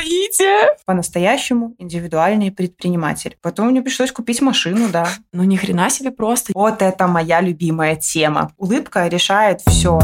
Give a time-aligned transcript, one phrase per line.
[0.00, 0.76] помогите.
[0.86, 3.36] По-настоящему индивидуальный предприниматель.
[3.42, 5.08] Потом мне пришлось купить машину, да.
[5.32, 6.52] Ну ни хрена себе просто.
[6.54, 8.52] Вот это моя любимая тема.
[8.56, 10.00] Улыбка решает все.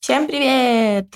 [0.00, 1.06] Всем привет!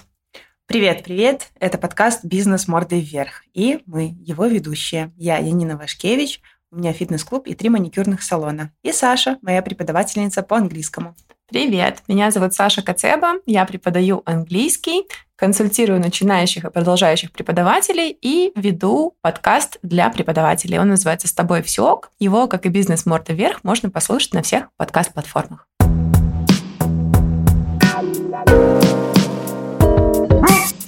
[0.68, 1.52] Привет, привет!
[1.60, 3.44] Это подкаст «Бизнес мордой вверх».
[3.54, 5.12] И мы, его ведущие.
[5.16, 6.40] Я Янина Вашкевич,
[6.72, 8.72] у меня фитнес-клуб и три маникюрных салона.
[8.82, 11.14] И Саша, моя преподавательница по английскому.
[11.48, 15.04] Привет, меня зовут Саша Кацеба, я преподаю английский,
[15.36, 20.80] консультирую начинающих и продолжающих преподавателей и веду подкаст для преподавателей.
[20.80, 22.10] Он называется «С тобой все ок».
[22.18, 25.68] Его, как и «Бизнес морда вверх», можно послушать на всех подкаст-платформах.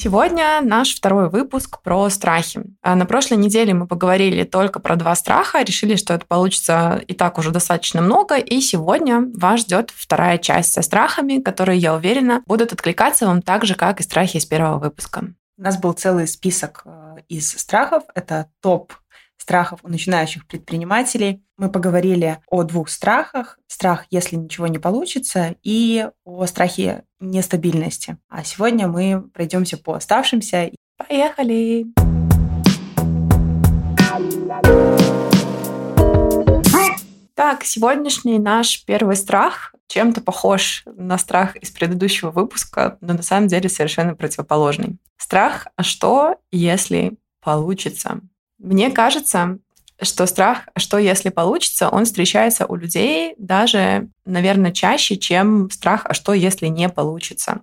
[0.01, 2.63] Сегодня наш второй выпуск про страхи.
[2.83, 7.15] А на прошлой неделе мы поговорили только про два страха, решили, что это получится и
[7.15, 12.45] так уже достаточно много, и сегодня вас ждет вторая часть со страхами, которые, я уверена,
[12.47, 15.35] будут откликаться вам так же, как и страхи из первого выпуска.
[15.59, 18.05] У нас был целый список э, из страхов.
[18.15, 18.93] Это топ
[19.49, 21.43] страхов у начинающих предпринимателей.
[21.57, 23.59] Мы поговорили о двух страхах.
[23.67, 28.19] Страх, если ничего не получится, и о страхе нестабильности.
[28.29, 30.71] А сегодня мы пройдемся по оставшимся.
[30.99, 31.87] Поехали!
[37.35, 43.49] Так, сегодняшний наш первый страх чем-то похож на страх из предыдущего выпуска, но на самом
[43.49, 44.99] деле совершенно противоположный.
[45.17, 48.21] Страх, а что, если получится?
[48.59, 49.59] Мне кажется,
[50.01, 56.15] что страх, что если получится, он встречается у людей даже, наверное, чаще, чем страх, а
[56.15, 57.63] что если не получится.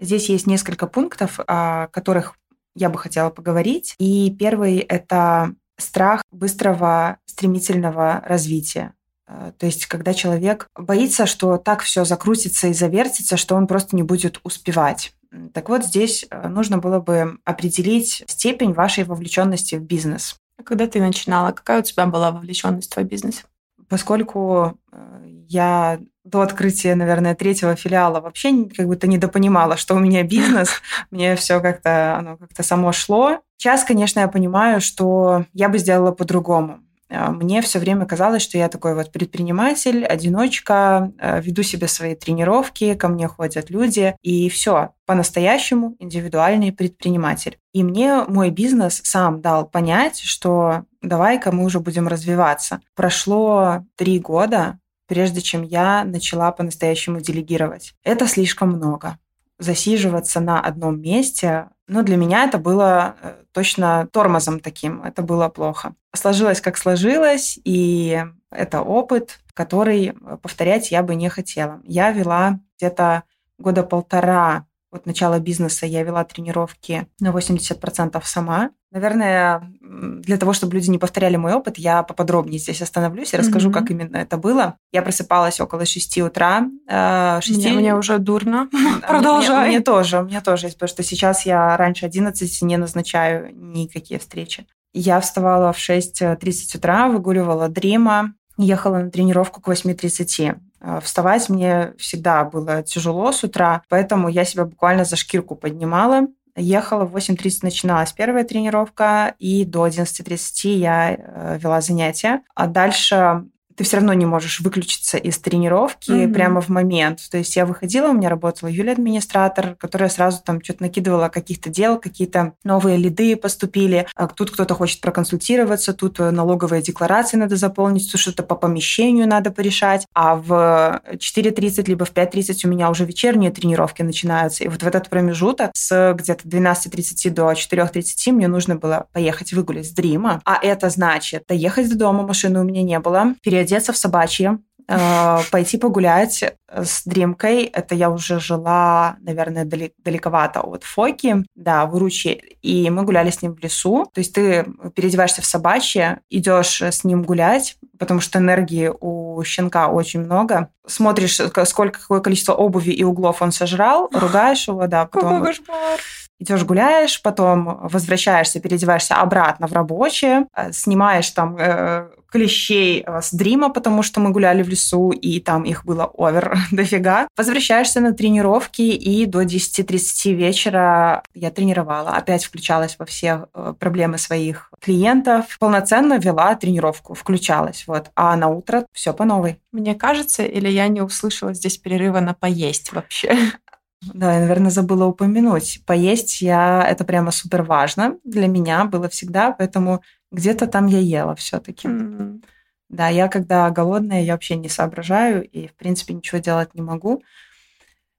[0.00, 2.34] Здесь есть несколько пунктов, о которых
[2.74, 3.94] я бы хотела поговорить.
[3.98, 8.94] И первый— это страх быстрого, стремительного развития.
[9.26, 13.96] Э, то есть, когда человек боится, что так все закрутится и завертится, что он просто
[13.96, 15.12] не будет успевать.
[15.54, 20.36] Так вот, здесь э, нужно было бы определить степень вашей вовлеченности в бизнес.
[20.58, 23.44] А когда ты начинала, какая у тебя была вовлеченность в твой бизнес?
[23.88, 30.22] Поскольку э, я до открытия, наверное, третьего филиала вообще как будто недопонимала, что у меня
[30.22, 30.70] бизнес,
[31.10, 33.40] мне все как-то, оно как-то само шло.
[33.56, 36.80] Сейчас, конечно, я понимаю, что я бы сделала по-другому.
[37.12, 42.14] А, мне все время казалось, что я такой вот предприниматель, одиночка, а, веду себе свои
[42.14, 47.58] тренировки, ко мне ходят люди, и все, по-настоящему индивидуальный предприниматель.
[47.72, 52.80] И мне мой бизнес сам дал понять, что давай-ка мы уже будем развиваться.
[52.94, 57.94] Прошло три года, прежде чем я начала по-настоящему делегировать.
[58.02, 59.18] Это слишком много
[59.58, 65.48] засиживаться на одном месте, ну, для меня это было э, точно тормозом таким, это было
[65.48, 65.94] плохо.
[66.14, 71.80] Сложилось, как сложилось, и это опыт, который э, повторять я бы не хотела.
[71.84, 73.24] Я вела где-то
[73.58, 78.70] года полтора от начала бизнеса я вела тренировки на 80% сама.
[78.90, 83.70] Наверное, для того, чтобы люди не повторяли мой опыт, я поподробнее здесь остановлюсь и расскажу,
[83.70, 83.72] mm-hmm.
[83.72, 84.76] как именно это было.
[84.92, 86.68] Я просыпалась около 6 утра.
[86.88, 87.56] 6...
[87.56, 88.68] Мне, мне уже дурно.
[89.08, 89.68] Продолжай.
[89.68, 94.66] Мне, мне тоже, мне тоже, потому что сейчас я раньше 11 не назначаю никакие встречи.
[94.92, 100.56] Я вставала в 6.30 утра, выгуливала Дрима, ехала на тренировку к 8.30.
[100.82, 106.26] Э, вставать мне всегда было тяжело с утра, поэтому я себя буквально за шкирку поднимала.
[106.54, 112.42] Ехала в 8.30 начиналась первая тренировка, и до 11.30 я э, вела занятия.
[112.54, 113.46] А дальше
[113.76, 116.32] ты все равно не можешь выключиться из тренировки mm-hmm.
[116.32, 117.20] прямо в момент.
[117.30, 121.70] То есть я выходила, у меня работала Юля администратор, которая сразу там что-то накидывала каких-то
[121.70, 124.06] дел, какие-то новые лиды поступили.
[124.14, 129.28] А тут кто-то хочет проконсультироваться, тут э, налоговые декларации надо заполнить, тут что-то по помещению
[129.28, 130.06] надо порешать.
[130.14, 134.64] А в 4.30 либо в 5.30 у меня уже вечерние тренировки начинаются.
[134.64, 139.86] И вот в этот промежуток с где-то 12.30 до 4.30 мне нужно было поехать выгулять
[139.86, 140.40] с Дрима.
[140.44, 144.58] А это значит доехать до дома, машины у меня не было, переодеться переодеться в собачье,
[144.88, 147.64] э, пойти погулять с Дримкой.
[147.64, 152.56] Это я уже жила, наверное, далековато от Фоки, да, в Уручи.
[152.60, 154.06] И мы гуляли с ним в лесу.
[154.12, 159.88] То есть ты переодеваешься в собачье, идешь с ним гулять, потому что энергии у щенка
[159.88, 160.68] очень много.
[160.86, 165.06] Смотришь, сколько, какое количество обуви и углов он сожрал, ругаешь его, да.
[165.06, 165.38] Потом...
[165.38, 166.00] Какой кошмар!
[166.42, 173.32] Идешь гуляешь, потом возвращаешься, переодеваешься обратно в рабочее, э, снимаешь там э, клещей э, с
[173.32, 177.28] Дрима, потому что мы гуляли в лесу, и там их было овер дофига.
[177.36, 182.10] Возвращаешься на тренировки, и до 10-30 вечера я тренировала.
[182.10, 185.58] Опять включалась во все э, проблемы своих клиентов.
[185.60, 187.84] Полноценно вела тренировку, включалась.
[187.86, 188.10] Вот.
[188.16, 189.60] А на утро все по новой.
[189.70, 193.36] Мне кажется, или я не услышала здесь перерыва на поесть вообще?
[194.02, 195.80] Да, я, наверное, забыла упомянуть.
[195.86, 200.02] Поесть я это прямо супер важно для меня было всегда, поэтому
[200.32, 201.86] где-то там я ела все-таки.
[201.86, 202.42] Mm-hmm.
[202.88, 207.22] Да, я когда голодная, я вообще не соображаю и, в принципе, ничего делать не могу.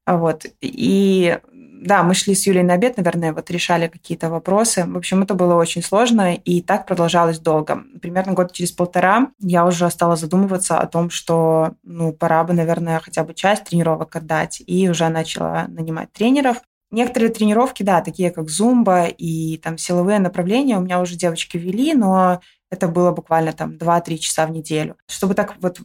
[0.06, 0.46] Вот.
[0.62, 1.40] И
[1.84, 4.86] да, мы шли с Юлей на обед, наверное, вот решали какие-то вопросы.
[4.88, 7.84] В общем, это было очень сложно, и так продолжалось долго.
[8.02, 13.00] Примерно год через полтора я уже стала задумываться о том, что, ну, пора бы, наверное,
[13.00, 16.62] хотя бы часть тренировок отдать, и уже начала нанимать тренеров.
[16.90, 21.94] Некоторые тренировки, да, такие как зумба и там силовые направления у меня уже девочки вели,
[21.94, 22.40] но
[22.72, 24.96] это было буквально там 2-3 часа в неделю.
[25.08, 25.84] Чтобы так вот э,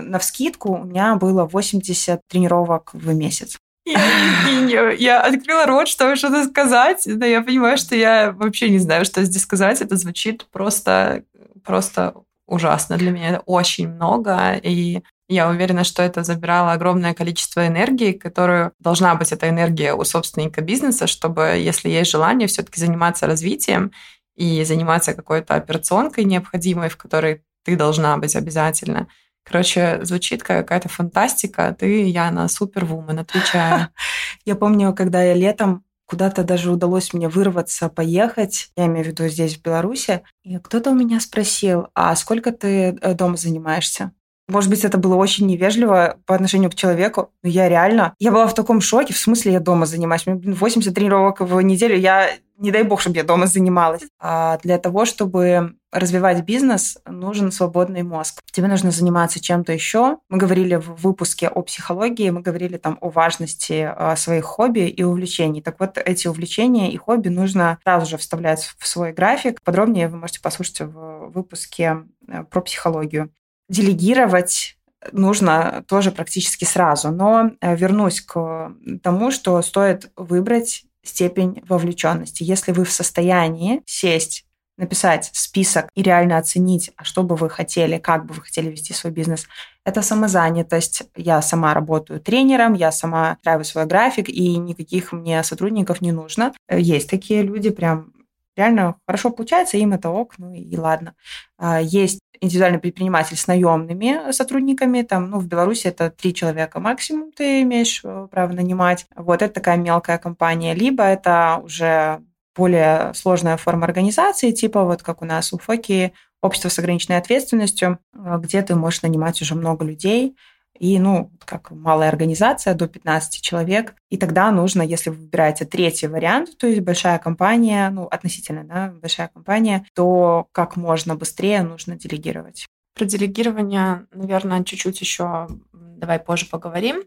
[0.00, 3.58] на вскидку у меня было 80 тренировок в месяц.
[3.86, 9.22] Я, открыла рот, чтобы что-то сказать, но я понимаю, что я вообще не знаю, что
[9.22, 9.80] здесь сказать.
[9.80, 11.22] Это звучит просто,
[11.64, 12.14] просто
[12.46, 13.28] ужасно для меня.
[13.30, 19.32] Это очень много, и я уверена, что это забирало огромное количество энергии, которую должна быть
[19.32, 23.92] эта энергия у собственника бизнеса, чтобы, если есть желание, все-таки заниматься развитием
[24.36, 29.08] и заниматься какой-то операционкой необходимой, в которой ты должна быть обязательно.
[29.46, 31.74] Короче, звучит как какая-то фантастика.
[31.78, 33.88] Ты, я на супервумен, отвечаю.
[34.44, 39.26] Я помню, когда я летом куда-то даже удалось мне вырваться, поехать, я имею в виду
[39.26, 44.12] здесь, в Беларуси, и кто-то у меня спросил, а сколько ты э, дома занимаешься?
[44.48, 48.14] Может быть, это было очень невежливо по отношению к человеку, но я реально...
[48.20, 50.24] Я была в таком шоке, в смысле я дома занимаюсь.
[50.26, 52.30] У меня 80 тренировок в неделю, я...
[52.58, 54.02] Не дай бог, чтобы я дома занималась.
[54.18, 58.40] А для того, чтобы развивать бизнес, нужен свободный мозг.
[58.52, 60.18] Тебе нужно заниматься чем-то еще.
[60.28, 65.02] Мы говорили в выпуске о психологии, мы говорили там о важности а, своих хобби и
[65.02, 65.62] увлечений.
[65.62, 69.60] Так вот, эти увлечения и хобби нужно сразу же вставлять в свой график.
[69.62, 73.30] Подробнее вы можете послушать в выпуске э, про психологию
[73.68, 74.76] делегировать
[75.12, 77.10] нужно тоже практически сразу.
[77.10, 78.72] Но э, вернусь к
[79.02, 82.42] тому, что стоит выбрать степень вовлеченности.
[82.42, 84.45] Если вы в состоянии сесть
[84.76, 88.92] написать список и реально оценить, а что бы вы хотели, как бы вы хотели вести
[88.92, 89.46] свой бизнес.
[89.84, 91.04] Это самозанятость.
[91.16, 96.52] Я сама работаю тренером, я сама устраиваю свой график, и никаких мне сотрудников не нужно.
[96.68, 98.12] Э, есть такие люди, прям
[98.56, 101.14] реально хорошо получается, им это ок, ну и ладно.
[101.58, 107.32] А, есть индивидуальный предприниматель с наемными сотрудниками, там, ну, в Беларуси это три человека максимум
[107.32, 109.06] ты имеешь э, право нанимать.
[109.14, 110.74] Вот это такая мелкая компания.
[110.74, 112.22] Либо это уже
[112.56, 116.12] более сложная форма организации, типа вот как у нас у ФОКИ,
[116.42, 120.36] общество с ограниченной ответственностью, э, где ты можешь нанимать уже много людей,
[120.78, 123.94] и, ну, как малая организация, до 15 человек.
[124.10, 128.92] И тогда нужно, если вы выбираете третий вариант, то есть большая компания, ну, относительно, да,
[129.00, 132.66] большая компания, то как можно быстрее нужно делегировать.
[132.94, 135.48] Про делегирование, наверное, чуть-чуть еще
[135.96, 137.02] давай позже поговорим.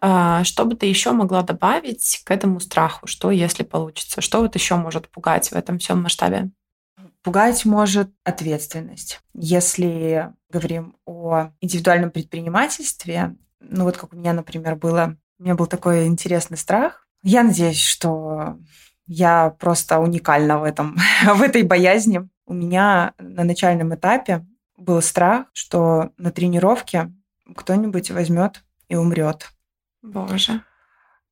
[0.00, 3.06] А, что бы ты еще могла добавить к этому страху?
[3.06, 4.20] Что, если получится?
[4.20, 6.50] Что вот еще может пугать в этом всем масштабе?
[7.22, 9.20] Пугать может ответственность.
[9.34, 15.66] Если говорим о индивидуальном предпринимательстве, ну вот как у меня, например, было, у меня был
[15.66, 17.06] такой интересный страх.
[17.22, 18.58] Я надеюсь, что
[19.06, 20.96] я просто уникальна в этом,
[21.34, 22.26] в этой боязни.
[22.46, 24.46] У меня на начальном этапе
[24.78, 27.12] был страх, что на тренировке
[27.54, 29.50] кто-нибудь возьмет и умрет.
[30.02, 30.62] Боже.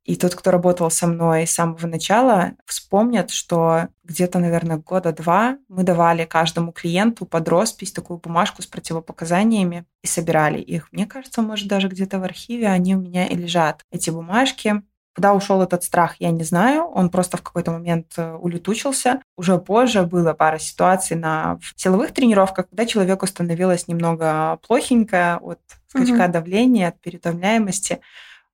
[0.09, 5.59] И тот, кто работал со мной с самого начала, вспомнят, что где-то, наверное, года два
[5.69, 10.91] мы давали каждому клиенту под роспись такую бумажку с противопоказаниями и собирали их.
[10.93, 14.83] Мне кажется, может, даже где-то в архиве они у меня и лежат, эти бумажки.
[15.15, 16.85] Куда ушел этот страх, я не знаю.
[16.85, 19.21] Он просто в какой-то момент э, улетучился.
[19.37, 26.25] Уже позже было пара ситуаций на силовых тренировках, когда человеку становилось немного плохенько от скачка
[26.25, 26.33] угу.
[26.33, 28.01] давления, от переутомляемости.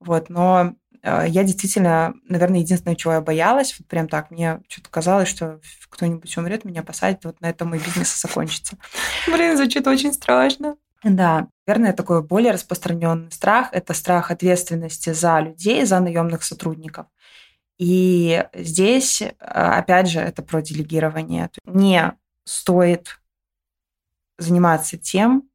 [0.00, 4.90] Вот, но э, я действительно, наверное, единственное, чего я боялась, вот прям так, мне что-то
[4.90, 8.76] казалось, что кто-нибудь умрет, меня посадят, вот на этом мой бизнес закончится.
[9.26, 10.76] Блин, звучит очень страшно.
[11.02, 17.06] Да, наверное, такой более распространенный страх– это страх ответственности за людей, за наемных сотрудников.
[17.78, 21.50] И здесь, э, опять же, это про делегирование.
[21.66, 22.14] Не
[22.44, 23.20] стоит
[24.38, 25.48] заниматься тем,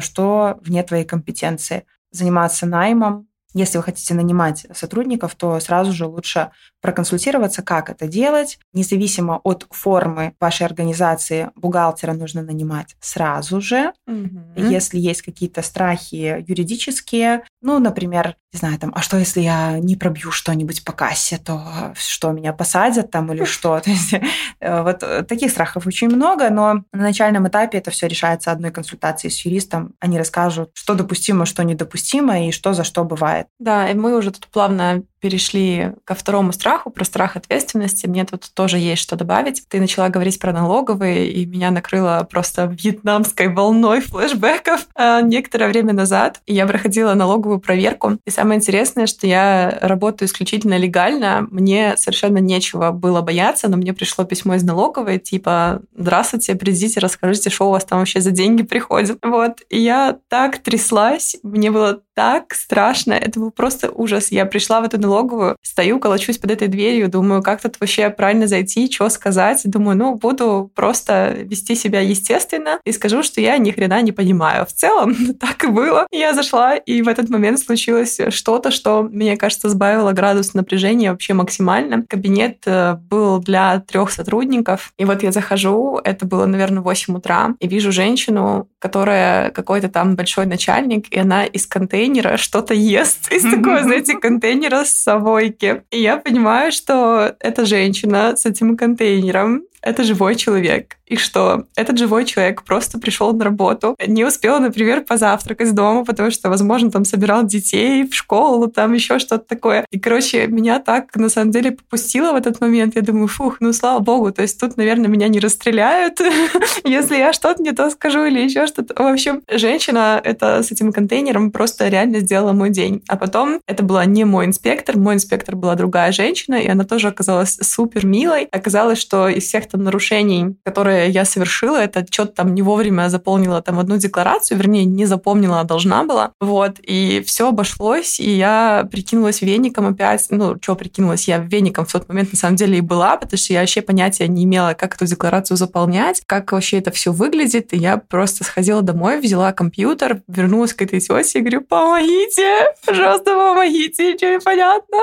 [0.00, 1.84] что вне твоей компетенции.
[2.10, 6.50] Заниматься наймом, если вы хотите нанимать сотрудников, то сразу же лучше
[6.80, 8.58] проконсультироваться, как это делать.
[8.72, 13.92] Независимо от формы вашей организации, бухгалтера нужно нанимать сразу же.
[14.08, 14.70] Mm-hmm.
[14.70, 19.96] Если есть какие-то страхи юридические, ну, например, не знаю, там, а что, если я не
[19.96, 23.80] пробью что-нибудь по кассе, то что, меня посадят там или что?
[23.84, 24.14] То есть
[24.60, 29.32] э, вот таких страхов очень много, но на начальном этапе это все решается одной консультацией
[29.32, 29.94] с юристом.
[29.98, 33.46] Они расскажут, что допустимо, что недопустимо и что за что бывает.
[33.58, 38.06] Да, и мы уже тут плавно перешли ко второму страху, про страх ответственности.
[38.06, 39.62] Мне тут тоже есть что добавить.
[39.70, 45.94] Ты начала говорить про налоговые, и меня накрыло просто вьетнамской волной флешбеков э, некоторое время
[45.94, 46.42] назад.
[46.44, 48.18] И я проходила налоговую проверку.
[48.26, 51.48] И самое интересное, что я работаю исключительно легально.
[51.50, 57.48] Мне совершенно нечего было бояться, но мне пришло письмо из налоговой, типа, здравствуйте, придите, расскажите,
[57.48, 59.16] что у вас там вообще за деньги приходят.
[59.22, 59.62] Вот.
[59.70, 63.12] И я так тряслась, мне было так страшно.
[63.12, 64.28] Это был просто ужас.
[64.30, 68.46] Я пришла в эту налоговую, стою, колочусь под этой дверью, думаю, как тут вообще правильно
[68.46, 69.62] зайти, что сказать.
[69.64, 74.66] Думаю, ну, буду просто вести себя естественно и скажу, что я ни хрена не понимаю.
[74.66, 76.06] В целом, так и было.
[76.10, 81.34] Я зашла, и в этот момент случилось что-то, что, мне кажется, сбавило градус напряжения вообще
[81.34, 82.04] максимально.
[82.08, 84.92] Кабинет э, был для трех сотрудников.
[84.98, 90.14] И вот я захожу, это было, наверное, 8 утра, и вижу женщину, которая какой-то там
[90.14, 95.84] большой начальник, и она из контейнера что-то ест из такого, знаете, контейнера с совойки.
[95.90, 100.96] И я понимаю, что эта женщина с этим контейнером это живой человек.
[101.06, 106.30] И что этот живой человек просто пришел на работу, не успел, например, позавтракать дома, потому
[106.30, 109.84] что, возможно, там собирал детей в школу, там еще что-то такое.
[109.90, 112.96] И, короче, меня так, на самом деле, попустило в этот момент.
[112.96, 116.20] Я думаю, фух, ну, слава богу, то есть тут, наверное, меня не расстреляют,
[116.84, 118.94] если я что-то не то скажу или еще что-то.
[119.00, 123.02] В общем, женщина это с этим контейнером просто реально сделала мой день.
[123.08, 127.08] А потом это была не мой инспектор, мой инспектор была другая женщина, и она тоже
[127.08, 128.48] оказалась супер милой.
[128.50, 133.60] Оказалось, что из всех там нарушений, которые я совершила, это что-то там не вовремя заполнила
[133.60, 136.30] там одну декларацию, вернее, не запомнила, а должна была.
[136.40, 140.26] Вот, и все обошлось, и я прикинулась веником опять.
[140.30, 141.26] Ну, что прикинулась?
[141.26, 144.28] Я веником в тот момент на самом деле и была, потому что я вообще понятия
[144.28, 147.72] не имела, как эту декларацию заполнять, как вообще это все выглядит.
[147.72, 153.34] И я просто сходила домой, взяла компьютер, вернулась к этой тете и говорю, помогите, пожалуйста,
[153.34, 154.98] помогите, ничего не понятно.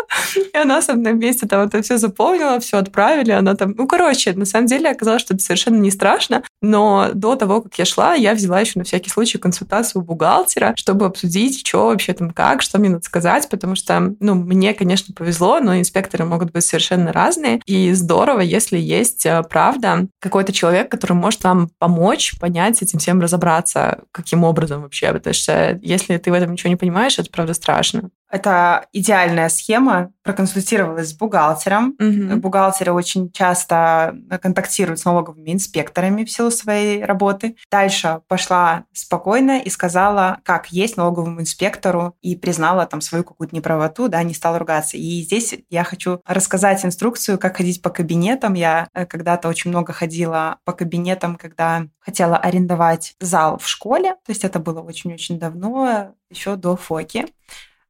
[0.53, 4.31] И она со мной вместе там это все заполнила, все отправили, она там, ну, короче,
[4.33, 7.85] на самом самом деле оказалось, что это совершенно не страшно, но до того, как я
[7.85, 12.31] шла, я взяла еще на всякий случай консультацию у бухгалтера, чтобы обсудить, что вообще там
[12.31, 16.65] как, что мне надо сказать, потому что, ну, мне, конечно, повезло, но инспекторы могут быть
[16.65, 22.81] совершенно разные, и здорово, если есть э, правда какой-то человек, который может вам помочь понять
[22.81, 27.17] этим всем разобраться, каким образом вообще, потому что если ты в этом ничего не понимаешь,
[27.19, 28.09] это правда страшно.
[28.31, 30.11] Это идеальная схема.
[30.23, 31.95] Проконсультировалась с бухгалтером.
[31.99, 32.37] Угу.
[32.37, 37.57] Бухгалтеры очень часто контактируют с налоговыми инспекторами в силу своей работы.
[37.69, 44.07] Дальше пошла спокойно и сказала, как есть налоговому инспектору, и признала там свою какую-то неправоту,
[44.07, 44.95] да, не стала ругаться.
[44.95, 48.53] И здесь я хочу рассказать инструкцию, как ходить по кабинетам.
[48.53, 54.11] Я э, когда-то очень много ходила по кабинетам, когда хотела арендовать зал в школе.
[54.25, 57.25] То есть это было очень-очень давно, еще до ФОКи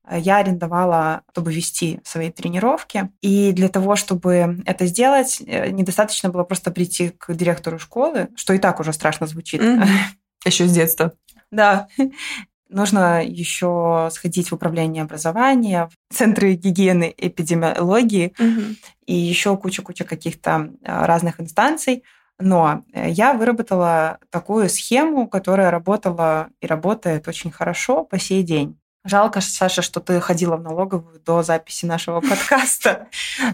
[0.09, 3.09] я арендовала, чтобы вести свои тренировки.
[3.21, 8.53] И для того, чтобы это сделать, э, недостаточно было просто прийти к директору школы, что
[8.53, 9.61] и так уже страшно звучит.
[9.61, 9.87] Mm-hmm.
[10.45, 11.13] Еще с детства.
[11.51, 11.87] Да.
[12.69, 18.75] Нужно еще сходить в управление образования, в центры гигиены эпидемиологии mm-hmm.
[19.07, 22.05] и еще куча-куча каких-то а, разных инстанций.
[22.39, 28.79] Но э, я выработала такую схему, которая работала и работает очень хорошо по сей день.
[29.03, 33.07] Жалко, Саша, что ты ходила в налоговую до записи нашего подкаста.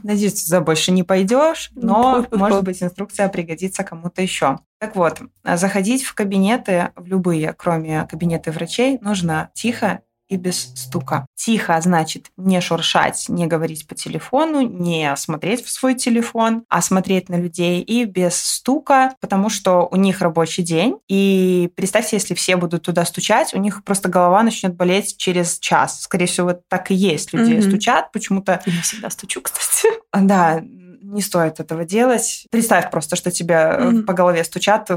[0.03, 4.59] Надеюсь, туда больше не пойдешь, но, может быть, инструкция пригодится кому-то еще.
[4.79, 11.27] Так вот, заходить в кабинеты, в любые, кроме кабинеты врачей, нужно тихо и без стука.
[11.35, 17.29] Тихо значит не шуршать, не говорить по телефону, не смотреть в свой телефон, а смотреть
[17.29, 20.97] на людей и без стука, потому что у них рабочий день.
[21.07, 26.01] И представьте, если все будут туда стучать, у них просто голова начнет болеть через час.
[26.01, 27.33] Скорее всего, так и есть.
[27.33, 27.69] Люди mm-hmm.
[27.69, 28.61] стучат почему-то.
[28.65, 29.89] Я всегда стучу, кстати.
[30.13, 32.45] Да, не стоит этого делать.
[32.51, 34.03] Представь просто, что тебя mm-hmm.
[34.03, 34.89] по голове стучат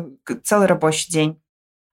[0.43, 1.41] целый рабочий день.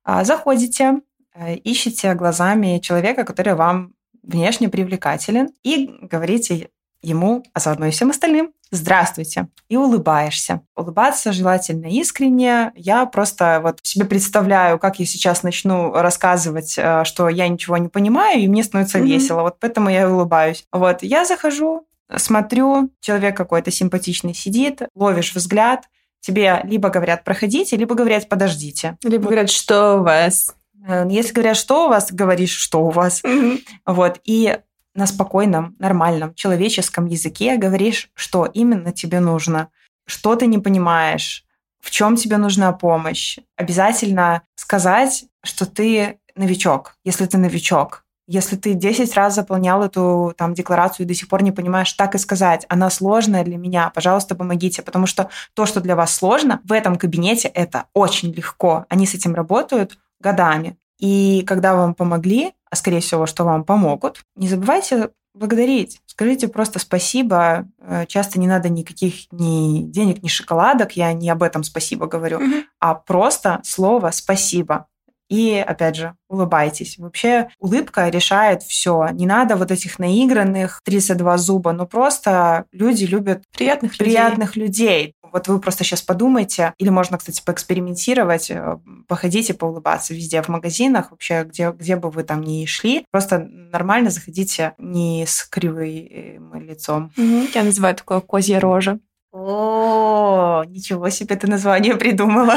[0.03, 1.01] А, заходите,
[1.39, 6.70] Э, ищите глазами человека, который вам внешне привлекателен, и говорите
[7.01, 10.62] ему, а заодно и всем остальным, здравствуйте, и улыбаешься.
[10.75, 12.72] Улыбаться желательно искренне.
[12.75, 17.88] Я просто вот себе представляю, как я сейчас начну рассказывать, э, что я ничего не
[17.88, 19.08] понимаю, и мне становится mm-hmm.
[19.08, 19.41] весело.
[19.41, 20.65] Вот поэтому я и улыбаюсь.
[20.72, 25.86] Вот, я захожу, смотрю, человек какой-то симпатичный сидит, ловишь взгляд,
[26.20, 28.98] тебе либо говорят проходите, либо говорят подождите.
[29.03, 30.56] Либо говорят, что у вас.
[30.86, 33.24] Э, если говорят, что у вас, говоришь, что у вас.
[33.24, 33.60] Mm-hmm.
[33.88, 34.20] Вот.
[34.26, 34.58] И
[34.96, 39.70] на спокойном, нормальном, человеческом языке говоришь, что именно тебе нужно,
[40.06, 41.46] что ты не понимаешь,
[41.80, 43.38] в чем тебе нужна помощь.
[43.56, 48.04] Обязательно сказать, что ты новичок, если ты новичок.
[48.30, 52.14] Если ты 10 раз заполнял эту там, декларацию и до сих пор не понимаешь, так
[52.14, 54.82] и сказать, она сложная для меня, пожалуйста, помогите.
[54.82, 58.86] Потому что то, что для вас сложно, в этом кабинете это очень легко.
[58.90, 60.78] Они с этим работают годами.
[61.00, 66.02] И когда вам помогли, а скорее всего, что вам помогут, не забывайте благодарить.
[66.06, 67.68] Скажите просто спасибо.
[67.80, 70.94] Э, часто не надо никаких ни денег, ни шоколадок.
[70.94, 72.64] Я не об этом спасибо говорю, mm-hmm.
[72.80, 74.88] а просто слово спасибо.
[75.30, 76.98] И, опять же, улыбайтесь.
[76.98, 79.10] Вообще, улыбка решает все.
[79.12, 84.98] Не надо вот этих наигранных 32 зуба, но просто люди любят приятных, приятных людей.
[85.02, 85.14] людей.
[85.32, 91.12] Вот вы просто сейчас подумайте, или можно, кстати, поэкспериментировать, э, походите, поулыбаться везде в магазинах,
[91.12, 97.12] вообще, где, где бы вы там ни шли, просто нормально заходите не с кривым лицом.
[97.18, 97.48] Угу.
[97.54, 99.00] Я называю такое козья рожа.
[99.32, 102.56] О, ничего себе ты название придумала.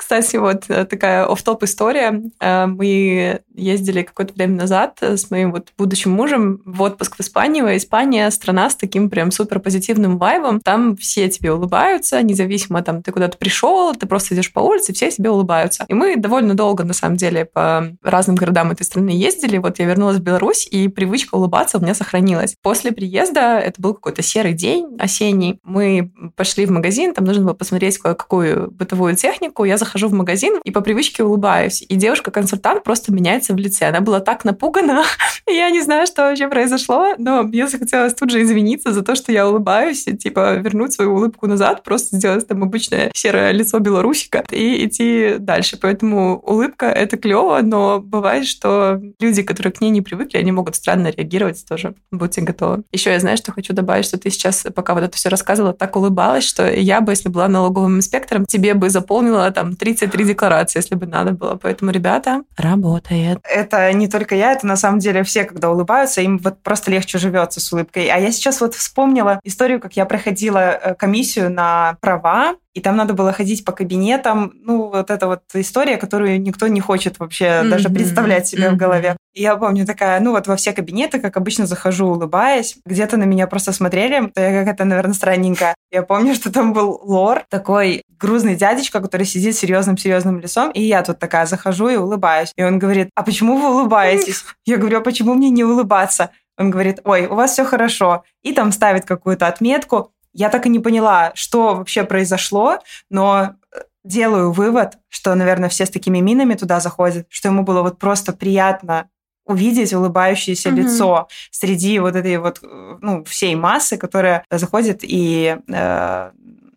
[0.00, 2.22] Кстати, вот э, такая оф-топ история.
[2.40, 7.76] Э, мы ездили какое-то время назад с моим вот будущим мужем в отпуск в Испанию.
[7.76, 10.60] Испания страна с таким прям супер позитивным вайбом.
[10.60, 15.10] Там все тебе улыбаются, независимо там ты куда-то пришел, ты просто идешь по улице, все
[15.10, 15.84] тебе улыбаются.
[15.86, 19.58] И мы довольно долго, на самом деле, по разным городам этой страны ездили.
[19.58, 22.56] Вот я вернулась в Беларусь, и привычка улыбаться у меня сохранилась.
[22.62, 27.54] После приезда, это был какой-то серый день осенний, мы пошли в магазин, там нужно было
[27.54, 29.64] посмотреть кое-какую бытовую технику.
[29.64, 31.82] Я захожу в магазин и по привычке улыбаюсь.
[31.88, 33.88] И девушка-консультант просто меняется в лице.
[33.88, 35.04] Она была так напугана,
[35.48, 39.32] я не знаю, что вообще произошло, но мне захотелось тут же извиниться за то, что
[39.32, 44.44] я улыбаюсь, и типа вернуть свою улыбку назад, просто сделать там обычное серое лицо белорусика
[44.50, 45.76] и идти дальше.
[45.80, 50.76] Поэтому улыбка— это клево, но бывает, что люди, которые к ней не привыкли, они могут
[50.76, 51.94] странно реагировать тоже.
[52.12, 52.84] Будьте готовы.
[52.92, 55.96] Еще я знаю, что хочу добавить, что ты сейчас, пока вот это все рассказывала, так
[55.96, 60.94] улыбалась, что я бы, если была налоговым инспектором, тебе бы заполнила там 33 декларации, если
[60.94, 61.56] бы надо было.
[61.56, 63.38] Поэтому, ребята, работает.
[63.42, 67.18] Это не только я, это на самом деле все, когда улыбаются, им вот просто легче
[67.18, 68.08] живется с улыбкой.
[68.08, 72.96] А я сейчас вот вспомнила историю, как я проходила э, комиссию на права, и там
[72.96, 74.52] надо было ходить по кабинетам.
[74.62, 77.68] Ну, вот эта вот история, которую никто не хочет вообще mm-hmm.
[77.68, 78.74] даже представлять себе mm-hmm.
[78.74, 79.16] в голове.
[79.34, 82.76] И я помню такая, ну вот во все кабинеты, как обычно, захожу, улыбаясь.
[82.84, 85.74] Где-то на меня просто смотрели, то я какая-то, наверное, странненькая.
[85.90, 91.02] Я помню, что там был лор, такой грузный дядечка, который сидит серьезным-серьезным лицом, и я
[91.02, 92.52] тут такая захожу и улыбаюсь.
[92.56, 94.44] И он говорит, а почему вы улыбаетесь?
[94.66, 96.30] Я говорю, а почему мне не улыбаться?
[96.58, 98.24] Он говорит, ой, у вас все хорошо.
[98.42, 100.12] И там ставит какую-то отметку.
[100.32, 105.86] Я так и не поняла, что вообще произошло, но э, делаю вывод, что, наверное, все
[105.86, 109.08] с такими минами туда заходят, что ему было вот просто приятно
[109.44, 110.74] увидеть улыбающееся mm-hmm.
[110.74, 116.30] лицо среди вот этой вот, э, ну, всей массы, которая заходит и э,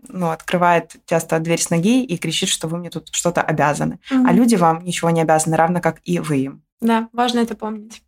[0.07, 3.99] ну, открывает часто дверь с ноги и кричит, что вы мне тут что-то обязаны.
[4.11, 4.25] Mm-hmm.
[4.27, 6.63] А люди вам ничего не обязаны, равно как и вы им.
[6.81, 8.01] Да, важно это помнить.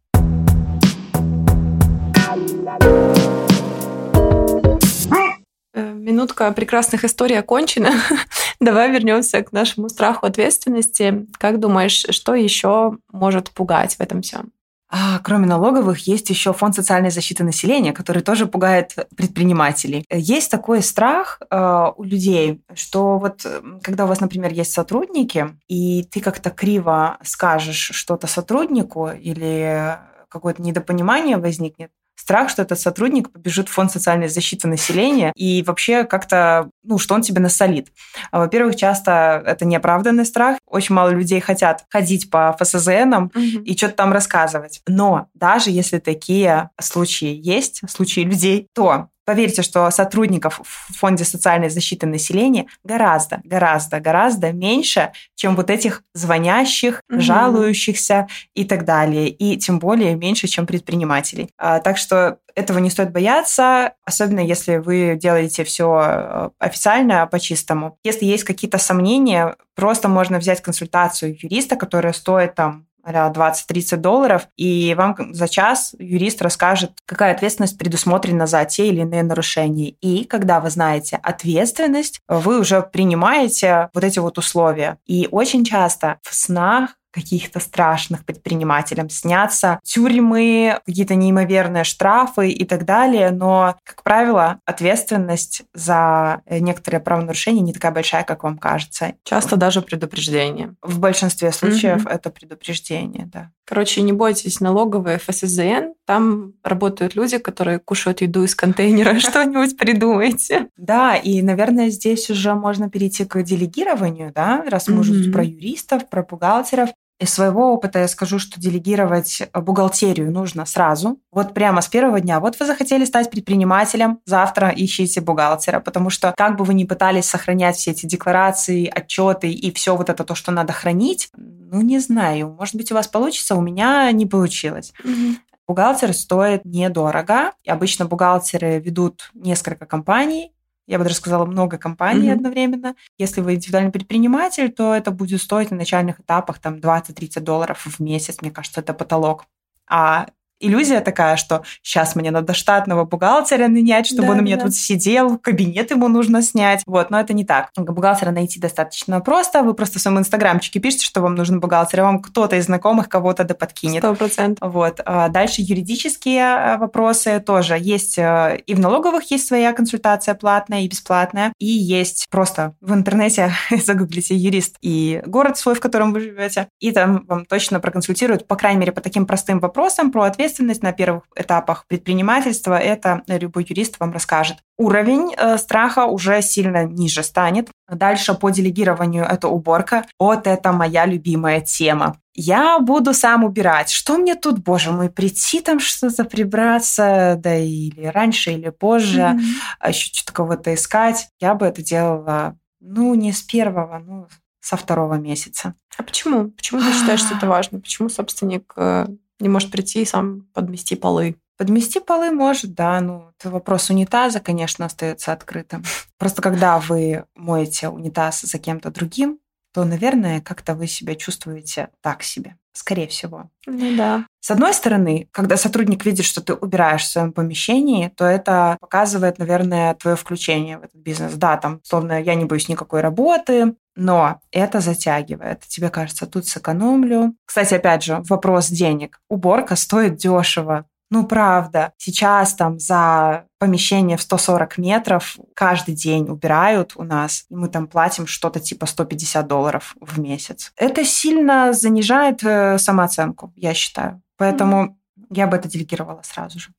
[5.75, 7.91] Э, минутка прекрасных историй окончена.
[8.61, 11.27] Давай вернемся к нашему страху ответственности.
[11.37, 14.53] Как думаешь, что еще может пугать в этом всем?
[14.89, 20.05] А, кроме налоговых, есть еще фонд социальной защиты населения, который тоже пугает предпринимателей.
[20.09, 23.45] Есть такой страх э, у людей, что вот
[23.83, 29.97] когда у вас, например, есть сотрудники, и ты как-то криво скажешь что-то сотруднику или
[30.29, 36.03] какое-то недопонимание возникнет, страх, что этот сотрудник побежит в фонд социальной защиты населения и вообще
[36.05, 37.89] как-то, ну, что он тебе насолит.
[38.31, 40.57] А, во-первых, часто это неоправданный страх.
[40.65, 43.39] Очень мало людей хотят ходить по ФСЗНам угу.
[43.39, 44.81] и что-то там рассказывать.
[44.87, 51.69] Но даже если такие случаи есть, случаи людей, то Поверьте, что сотрудников в Фонде социальной
[51.69, 57.19] защиты населения гораздо, гораздо, гораздо меньше, чем вот этих звонящих, угу.
[57.19, 59.29] жалующихся и так далее.
[59.29, 61.49] И тем более меньше, чем предпринимателей.
[61.57, 67.97] А, так что этого не стоит бояться, особенно если вы делаете все э, официально, по-чистому.
[68.03, 74.47] Если есть какие-то сомнения, просто можно взять консультацию юриста, которая стоит там а 20-30 долларов,
[74.57, 79.91] и вам за час юрист расскажет, какая ответственность предусмотрена за те или иные нарушения.
[80.01, 84.97] И когда вы знаете ответственность, вы уже принимаете вот эти вот условия.
[85.05, 92.83] И очень часто в снах каких-то страшных предпринимателям снятся тюрьмы, какие-то неимоверные штрафы и так
[92.83, 99.13] далее, но, как правило, ответственность за некоторые правонарушения не такая большая, как вам кажется.
[99.23, 100.75] Часто даже предупреждение.
[100.81, 102.09] В большинстве случаев угу.
[102.09, 103.51] это предупреждение, да.
[103.65, 110.67] Короче, не бойтесь, налоговые ФСЗН, там работают люди, которые кушают еду из контейнера, что-нибудь придумайте.
[110.77, 116.09] Да, и, наверное, здесь уже можно перейти к делегированию, да, раз мы уже про юристов,
[116.09, 116.89] про бухгалтеров.
[117.17, 122.19] Из своего опыта я скажу, что делегировать э, бухгалтерию нужно сразу, вот прямо с первого
[122.19, 122.41] дня.
[122.41, 127.25] Вот вы захотели стать предпринимателем, завтра ищите бухгалтера, потому что как бы вы ни пытались
[127.25, 131.99] сохранять все эти декларации, отчеты и все вот это то, что надо хранить, ну не
[131.99, 134.91] знаю, может быть у вас получится, у меня не получилось.
[135.03, 135.35] Mm-hmm.
[135.67, 137.53] Бухгалтер стоит недорого.
[137.65, 140.51] Обычно бухгалтеры ведут несколько компаний,
[140.87, 142.33] я бы даже сказала, много компаний mm-hmm.
[142.33, 142.95] одновременно.
[143.17, 147.99] Если вы индивидуальный предприниматель, то это будет стоить на начальных этапах там 20-30 долларов в
[147.99, 148.41] месяц.
[148.41, 149.45] Мне кажется, это потолок.
[149.87, 150.27] А
[150.59, 154.65] иллюзия такая, что сейчас мне надо штатного бухгалтера нанять, чтобы да, он у меня да.
[154.65, 156.81] тут сидел, кабинет ему нужно снять.
[156.85, 157.69] Вот, но это не так.
[157.75, 159.63] Бухгалтера найти достаточно просто.
[159.63, 163.09] Вы просто в своем инстаграмчике пишете, что вам нужен бухгалтер, и вам кто-то из знакомых
[163.09, 163.99] кого-то да подкинет.
[163.99, 164.73] Сто процентов.
[164.73, 165.01] Вот.
[165.05, 167.77] А дальше юридические э, вопросы тоже.
[167.79, 172.93] Есть э, и в налоговых есть своя консультация платная и бесплатная, и есть просто в
[172.93, 173.51] интернете
[173.83, 178.55] загуглите юрист и город свой, в котором вы живете, и там вам точно проконсультируют, по
[178.55, 183.65] крайней мере, по таким простым вопросам про ответственность ответственность на первых этапах предпринимательства, это любой
[183.67, 184.57] юрист вам расскажет.
[184.77, 187.69] Уровень э, страха уже сильно ниже станет.
[187.89, 190.05] Дальше по делегированию это уборка.
[190.19, 192.19] Вот это моя любимая тема.
[192.35, 193.89] Я буду сам убирать.
[193.89, 199.89] Что мне тут, боже мой, прийти там что-то прибраться, да или раньше, или позже, mm-hmm.
[199.89, 201.29] еще что-то кого-то искать.
[201.39, 204.27] Я бы это делала, ну, не с первого, ну,
[204.59, 205.75] со второго месяца.
[205.97, 206.49] А почему?
[206.51, 207.79] Почему ты считаешь, что это важно?
[207.79, 209.07] Почему собственник э,
[209.39, 211.37] не может прийти и сам подмести полы.
[211.57, 212.99] Подмести полы может, да.
[212.99, 215.83] Ну, это вопрос унитаза, конечно, остается открытым.
[216.17, 219.39] Просто когда вы моете унитаз за кем-то другим,
[219.73, 222.57] то, наверное, как-то вы себя чувствуете так себе.
[222.75, 223.49] Скорее всего.
[223.65, 224.25] Ну да.
[224.41, 229.39] С одной стороны, когда сотрудник видит, что ты убираешь в своем помещении, то это показывает,
[229.39, 231.33] наверное, твое включение в этот бизнес.
[231.35, 235.61] Да, там, словно я не боюсь никакой работы, но это затягивает.
[235.61, 237.33] Тебе кажется, тут сэкономлю.
[237.45, 239.21] Кстати, опять же, вопрос денег.
[239.29, 240.85] Уборка стоит дешево.
[241.15, 247.55] Ну, правда, сейчас там за помещение в 140 метров каждый день убирают у нас, и
[247.55, 250.73] мы там платим что-то типа 150 долларов в месяц.
[250.75, 254.21] Это сильно занижает э, самооценку, я считаю.
[254.35, 255.25] Поэтому mm-hmm.
[255.29, 256.71] я бы это делегировала сразу же.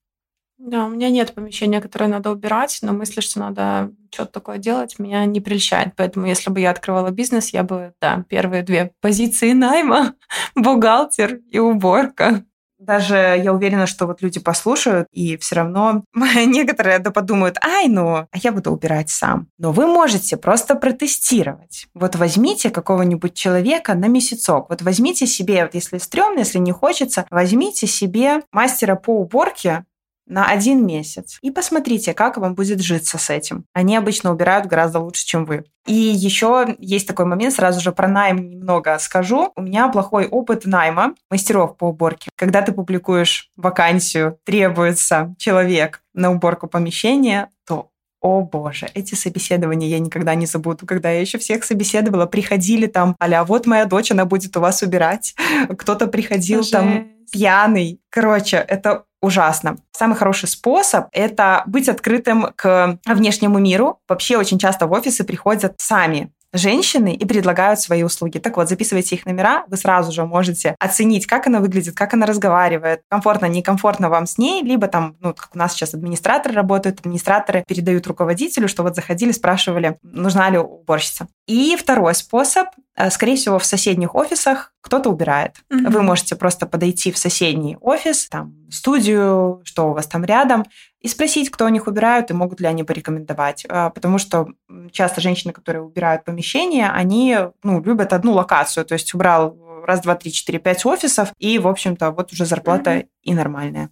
[0.58, 4.98] Да, у меня нет помещения, которое надо убирать, но мысли, что надо что-то такое делать,
[4.98, 5.94] меня не прельщает.
[5.96, 10.14] Поэтому если бы я открывала бизнес, я бы, да, первые две позиции найма,
[10.54, 12.44] бухгалтер и уборка.
[12.86, 18.16] Даже я уверена, что вот люди послушают, и все равно некоторые да подумают, ай, ну,
[18.16, 19.48] а я буду убирать сам.
[19.58, 21.88] Но вы можете просто протестировать.
[21.94, 24.70] Вот возьмите какого-нибудь человека на месяцок.
[24.70, 29.84] Вот возьмите себе, вот если стрёмно, если не хочется, возьмите себе мастера по уборке
[30.26, 31.38] на один месяц.
[31.42, 33.64] И посмотрите, как вам будет житься с этим.
[33.72, 35.64] Они обычно убирают гораздо лучше, чем вы.
[35.86, 39.52] И еще есть такой момент, сразу же про найм немного скажу.
[39.56, 42.28] У меня плохой опыт найма мастеров по уборке.
[42.36, 50.00] Когда ты публикуешь вакансию, требуется человек на уборку помещения, то о боже, эти собеседования я
[50.00, 50.86] никогда не забуду.
[50.86, 54.82] Когда я еще всех собеседовала, приходили там, аля, вот моя дочь, она будет у вас
[54.82, 55.36] убирать.
[55.78, 56.72] Кто-то приходил Жесть.
[56.72, 58.00] там пьяный.
[58.10, 59.76] Короче, это ужасно.
[59.92, 64.00] Самый хороший способ– это быть открытым к внешнему миру.
[64.08, 68.38] Вообще очень часто в офисы приходят сами женщины и предлагают свои услуги.
[68.38, 72.24] Так вот, записывайте их номера, вы сразу же можете оценить, как она выглядит, как она
[72.24, 77.00] разговаривает, комфортно, некомфортно вам с ней, либо там, ну, как у нас сейчас администраторы работают,
[77.00, 81.26] администраторы передают руководителю, что вот заходили, спрашивали, нужна ли уборщица.
[81.46, 82.68] И второй способ,
[83.10, 85.56] скорее всего, в соседних офисах кто-то убирает.
[85.70, 85.90] Mm-hmm.
[85.90, 90.64] Вы можете просто подойти в соседний офис, там, студию, что у вас там рядом,
[91.00, 93.66] и спросить, кто у них убирают и могут ли они порекомендовать.
[93.68, 94.48] А, потому что
[94.92, 98.84] часто женщины, которые убирают помещение, они ну, любят одну локацию.
[98.86, 102.90] То есть убрал раз, два, три, четыре, пять офисов, и, в общем-то, вот уже зарплата
[102.90, 103.08] mm-hmm.
[103.22, 103.90] и нормальная.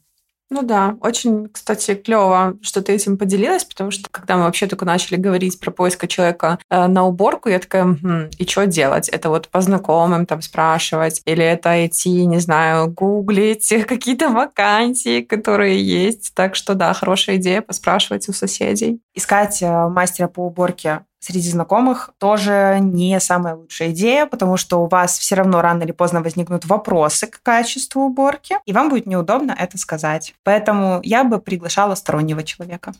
[0.55, 4.85] Ну да, очень, кстати, клево, что ты этим поделилась, потому что когда мы вообще только
[4.85, 9.09] начали говорить про поиск человека э, на уборку, я такая, хм, и что делать?
[9.09, 15.83] Это вот по знакомым там спрашивать, или это идти, не знаю, гуглить какие-то вакансии, которые
[15.83, 16.31] есть.
[16.37, 19.01] Так что да, хорошая идея поспрашивать у соседей.
[19.12, 24.89] Искать э, мастера по уборке среди знакомых тоже не самая лучшая идея, потому что у
[24.89, 29.57] вас все равно рано или поздно возникнут вопросы к качеству уборки, и вам будет неудобно
[29.59, 30.35] это сказать.
[30.43, 32.93] Поэтому я бы приглашала стороннего человека.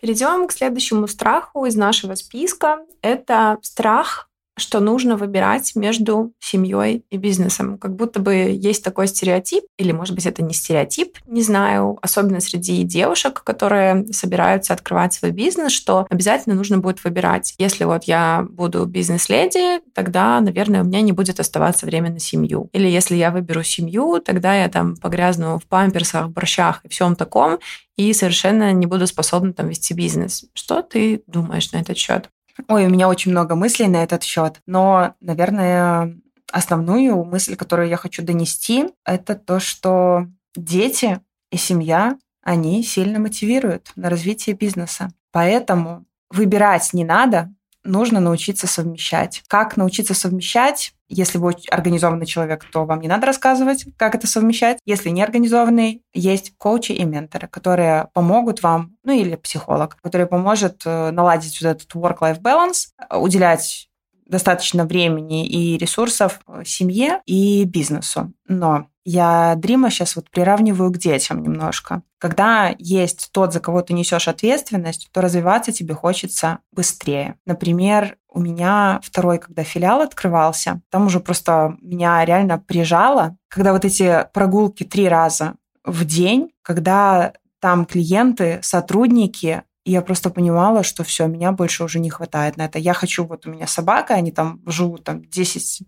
[0.00, 2.78] Перейдем к следующему страху из нашего списка.
[3.02, 7.78] Это страх что нужно выбирать между семьей и бизнесом.
[7.78, 12.40] Как будто бы есть такой стереотип, или, может быть, это не стереотип, не знаю, особенно
[12.40, 17.54] среди девушек, которые собираются открывать свой бизнес, что обязательно нужно будет выбирать.
[17.58, 22.70] Если вот я буду бизнес-леди, тогда, наверное, у меня не будет оставаться время на семью.
[22.72, 27.58] Или если я выберу семью, тогда я там погрязну в памперсах, борщах и всем таком,
[27.96, 30.46] и совершенно не буду способна там вести бизнес.
[30.54, 32.30] Что ты думаешь на этот счет?
[32.68, 36.16] Ой, у меня очень много мыслей на этот счет, но, наверное,
[36.50, 43.92] основную мысль, которую я хочу донести, это то, что дети и семья, они сильно мотивируют
[43.96, 45.10] на развитие бизнеса.
[45.32, 47.52] Поэтому выбирать не надо,
[47.86, 49.42] нужно научиться совмещать.
[49.48, 50.92] Как научиться совмещать?
[51.08, 54.78] Если вы организованный человек, то вам не надо рассказывать, как это совмещать.
[54.84, 60.82] Если не организованный, есть коучи и менторы, которые помогут вам, ну или психолог, который поможет
[60.84, 63.88] э, наладить вот этот work-life balance, уделять
[64.26, 68.32] достаточно времени и ресурсов э, семье и бизнесу.
[68.48, 72.02] Но я Дрима сейчас вот приравниваю к детям немножко.
[72.18, 77.36] Когда есть тот, за кого ты несешь ответственность, то развиваться тебе хочется быстрее.
[77.46, 83.84] Например, у меня второй, когда филиал открывался, там уже просто меня реально прижало, когда вот
[83.84, 91.04] эти прогулки три раза в день, когда там клиенты, сотрудники и я просто понимала, что
[91.04, 92.76] все, меня больше уже не хватает на это.
[92.76, 95.84] Я хочу, вот у меня собака, они там живут там 10-14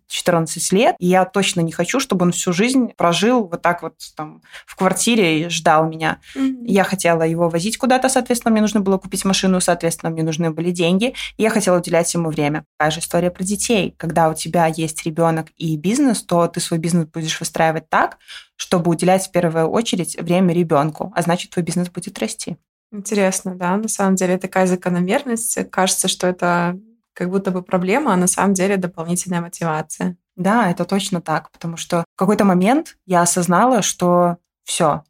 [0.71, 4.41] лет, и я точно не хочу, чтобы он всю жизнь прожил вот так вот там
[4.67, 6.21] в квартире и ждал меня.
[6.37, 6.65] Mm-hmm.
[6.65, 10.71] Я хотела его возить куда-то, соответственно, мне нужно было купить машину, соответственно, мне нужны были
[10.71, 12.65] деньги, и я хотела уделять ему время.
[12.79, 13.97] Такая же история про детей.
[13.97, 18.19] Когда у тебя есть ребенок и бизнес, то ты свой бизнес будешь выстраивать так,
[18.55, 22.59] чтобы уделять в первую очередь время ребенку, а значит, твой бизнес будет расти.
[22.91, 25.71] Интересно, да, на самом деле такая закономерность.
[25.71, 26.79] Кажется, что это
[27.13, 30.17] как будто бы проблема, а на самом деле дополнительная мотивация.
[30.37, 35.03] Да, это точно так, потому что в какой-то момент я осознала, что все,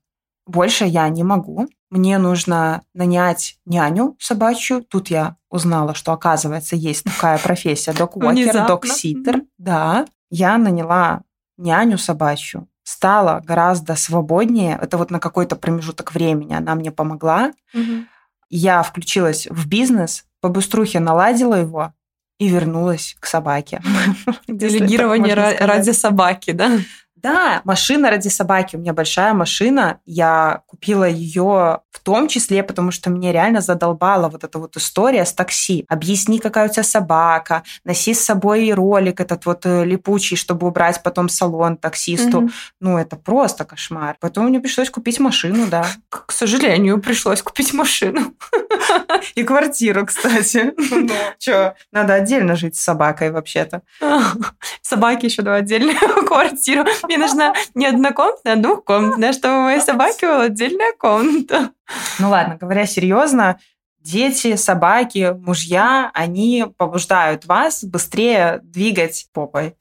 [0.46, 1.68] больше я не могу.
[1.90, 4.82] Мне нужно нанять няню собачью.
[4.82, 9.42] Тут я узнала, что, оказывается, есть такая профессия док-уокер, док-ситер.
[9.58, 11.22] Да, я наняла
[11.58, 14.78] няню собачью стала гораздо свободнее.
[14.80, 17.52] Это вот на какой-то промежуток времени она мне помогла.
[17.74, 18.06] Угу.
[18.48, 21.92] Я включилась в бизнес, по быструхе наладила его
[22.38, 23.82] и вернулась к собаке.
[24.48, 26.78] Делегирование ради собаки, да?
[27.22, 28.76] Да, машина ради собаки.
[28.76, 30.00] У меня большая машина.
[30.06, 35.24] Я купила ее в том числе, потому что мне реально задолбала вот эта вот история
[35.24, 35.84] с такси.
[35.88, 41.02] Объясни, какая у тебя собака, носи с собой ролик этот вот э, липучий, чтобы убрать
[41.02, 42.38] потом салон таксисту.
[42.38, 42.50] Угу.
[42.80, 44.16] Ну, это просто кошмар.
[44.20, 45.86] Потом мне пришлось купить машину, да.
[46.08, 48.34] К сожалению, пришлось купить машину.
[49.34, 50.74] И квартиру, кстати.
[50.98, 53.82] Ну, что, надо отдельно жить с собакой вообще-то.
[54.82, 56.84] Собаки еще давай отдельную квартиру.
[57.08, 61.70] Мне нужна не однокомнатная, а двухкомнатная, чтобы у моей собаки была отдельная комната.
[62.18, 63.58] Ну ладно, говоря серьезно,
[63.98, 69.74] дети, собаки, мужья, они побуждают вас быстрее двигать попой.